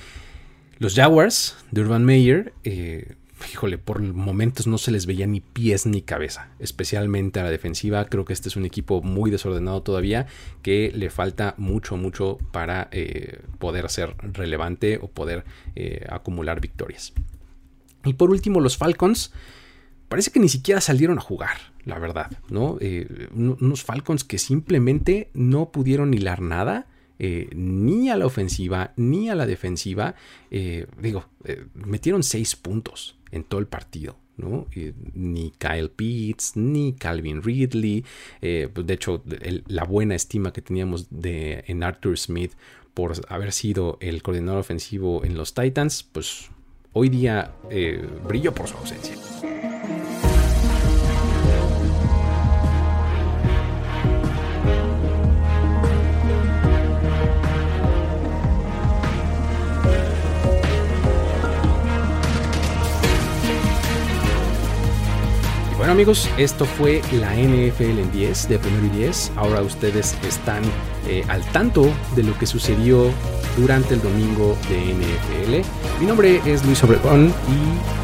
Los 0.78 0.94
Jaguars 0.94 1.56
de 1.70 1.80
Urban 1.80 2.04
Meyer 2.04 2.52
eh, 2.64 3.14
híjole, 3.52 3.78
por 3.78 4.00
momentos 4.00 4.66
no 4.66 4.78
se 4.78 4.90
les 4.90 5.06
veía 5.06 5.26
ni 5.26 5.40
pies 5.40 5.86
ni 5.86 6.02
cabeza, 6.02 6.48
especialmente 6.58 7.40
a 7.40 7.44
la 7.44 7.50
defensiva. 7.50 8.04
Creo 8.06 8.24
que 8.24 8.32
este 8.32 8.48
es 8.48 8.56
un 8.56 8.64
equipo 8.64 9.02
muy 9.02 9.30
desordenado 9.30 9.82
todavía, 9.82 10.26
que 10.62 10.90
le 10.94 11.10
falta 11.10 11.54
mucho, 11.58 11.96
mucho 11.96 12.38
para 12.52 12.88
eh, 12.92 13.40
poder 13.58 13.90
ser 13.90 14.14
relevante 14.20 14.98
o 15.00 15.08
poder 15.08 15.44
eh, 15.74 16.06
acumular 16.08 16.60
victorias. 16.60 17.12
Y 18.04 18.14
por 18.14 18.30
último, 18.30 18.60
los 18.60 18.76
Falcons. 18.76 19.32
Parece 20.08 20.30
que 20.30 20.38
ni 20.38 20.48
siquiera 20.48 20.80
salieron 20.80 21.18
a 21.18 21.20
jugar, 21.20 21.56
la 21.84 21.98
verdad, 21.98 22.30
¿no? 22.48 22.78
Eh, 22.80 23.28
unos 23.34 23.82
Falcons 23.82 24.22
que 24.22 24.38
simplemente 24.38 25.30
no 25.34 25.72
pudieron 25.72 26.14
hilar 26.14 26.40
nada. 26.40 26.86
ni 27.18 28.10
a 28.10 28.16
la 28.16 28.26
ofensiva 28.26 28.92
ni 28.96 29.30
a 29.30 29.34
la 29.34 29.46
defensiva. 29.46 30.14
digo, 31.00 31.24
metieron 31.74 32.22
seis 32.22 32.54
puntos 32.54 33.15
en 33.30 33.44
todo 33.44 33.60
el 33.60 33.66
partido. 33.66 34.16
¿no? 34.36 34.66
ni 35.14 35.50
Kyle 35.52 35.88
Pitts, 35.88 36.56
ni 36.56 36.92
Calvin 36.92 37.42
Ridley. 37.42 38.04
Eh, 38.42 38.68
pues 38.72 38.86
de 38.86 38.94
hecho, 38.94 39.22
la 39.66 39.84
buena 39.84 40.14
estima 40.14 40.52
que 40.52 40.60
teníamos 40.60 41.06
de, 41.10 41.64
en 41.66 41.82
Arthur 41.82 42.18
Smith 42.18 42.52
por 42.92 43.12
haber 43.28 43.52
sido 43.52 43.98
el 44.00 44.22
coordinador 44.22 44.60
ofensivo 44.60 45.22
en 45.24 45.36
los 45.36 45.52
Titans, 45.52 46.02
pues 46.02 46.50
hoy 46.94 47.10
día 47.10 47.52
eh, 47.70 48.06
brilló 48.26 48.54
por 48.54 48.68
su 48.68 48.76
ausencia. 48.78 49.14
Bueno 65.86 66.00
amigos, 66.00 66.28
esto 66.36 66.64
fue 66.64 67.00
la 67.12 67.32
NFL 67.36 68.00
en 68.00 68.10
10 68.10 68.48
de 68.48 68.58
primero 68.58 68.86
y 68.86 68.88
10. 68.88 69.34
Ahora 69.36 69.62
ustedes 69.62 70.16
están 70.26 70.64
eh, 71.06 71.24
al 71.28 71.44
tanto 71.52 71.88
de 72.16 72.24
lo 72.24 72.36
que 72.36 72.44
sucedió 72.44 73.12
durante 73.56 73.94
el 73.94 74.02
domingo 74.02 74.56
de 74.68 74.94
NFL. 74.94 76.00
Mi 76.00 76.06
nombre 76.06 76.40
es 76.44 76.66
Luis 76.66 76.82
Obregón 76.82 77.32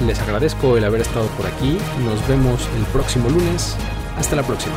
y 0.01 0.05
les 0.05 0.21
agradezco 0.21 0.77
el 0.77 0.85
haber 0.85 1.01
estado 1.01 1.27
por 1.31 1.45
aquí. 1.45 1.77
Nos 2.05 2.29
vemos 2.29 2.69
el 2.79 2.85
próximo 2.93 3.29
lunes. 3.29 3.77
Hasta 4.17 4.37
la 4.37 4.45
próxima. 4.45 4.77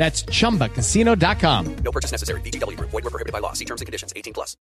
That's 0.00 0.22
chumbacasino.com. 0.22 1.76
No 1.84 1.92
purchase 1.92 2.10
necessary. 2.10 2.40
VGW 2.40 2.74
Group. 2.78 2.88
Void 2.88 3.04
were 3.04 3.10
prohibited 3.10 3.34
by 3.34 3.40
law. 3.40 3.52
See 3.52 3.66
terms 3.66 3.82
and 3.82 3.86
conditions. 3.86 4.14
18 4.16 4.32
plus. 4.32 4.56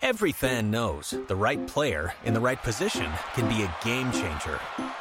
Every 0.00 0.32
fan 0.32 0.70
knows 0.70 1.14
the 1.28 1.36
right 1.36 1.64
player 1.66 2.14
in 2.24 2.32
the 2.32 2.40
right 2.40 2.60
position 2.62 3.12
can 3.34 3.46
be 3.46 3.62
a 3.62 3.74
game 3.84 4.10
changer. 4.10 4.58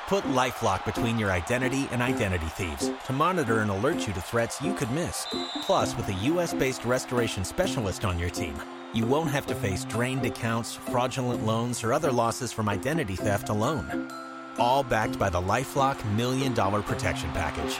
Put 0.07 0.25
LifeLock 0.25 0.84
between 0.84 1.17
your 1.17 1.32
identity 1.32 1.88
and 1.91 2.01
identity 2.01 2.45
thieves 2.47 2.91
to 3.05 3.13
monitor 3.13 3.59
and 3.59 3.71
alert 3.71 4.05
you 4.05 4.11
to 4.13 4.21
threats 4.21 4.61
you 4.61 4.73
could 4.73 4.91
miss. 4.91 5.25
Plus, 5.61 5.95
with 5.95 6.09
a 6.09 6.13
U.S.-based 6.27 6.86
restoration 6.86 7.45
specialist 7.45 8.03
on 8.03 8.19
your 8.19 8.30
team, 8.30 8.61
you 8.93 9.05
won't 9.05 9.32
have 9.32 9.47
to 9.47 9.55
face 9.55 9.86
drained 9.86 10.25
accounts, 10.25 10.75
fraudulent 10.75 11.45
loans, 11.45 11.86
or 11.86 11.93
other 11.93 12.11
losses 12.11 12.51
from 12.51 12.67
identity 12.67 13.15
theft 13.15 13.47
alone. 13.47 14.11
All 14.57 14.84
backed 14.84 15.17
by 15.17 15.30
the 15.30 15.41
LifeLock 15.41 16.03
Million 16.17 16.53
Dollar 16.53 16.82
Protection 16.82 17.32
Package. 17.32 17.80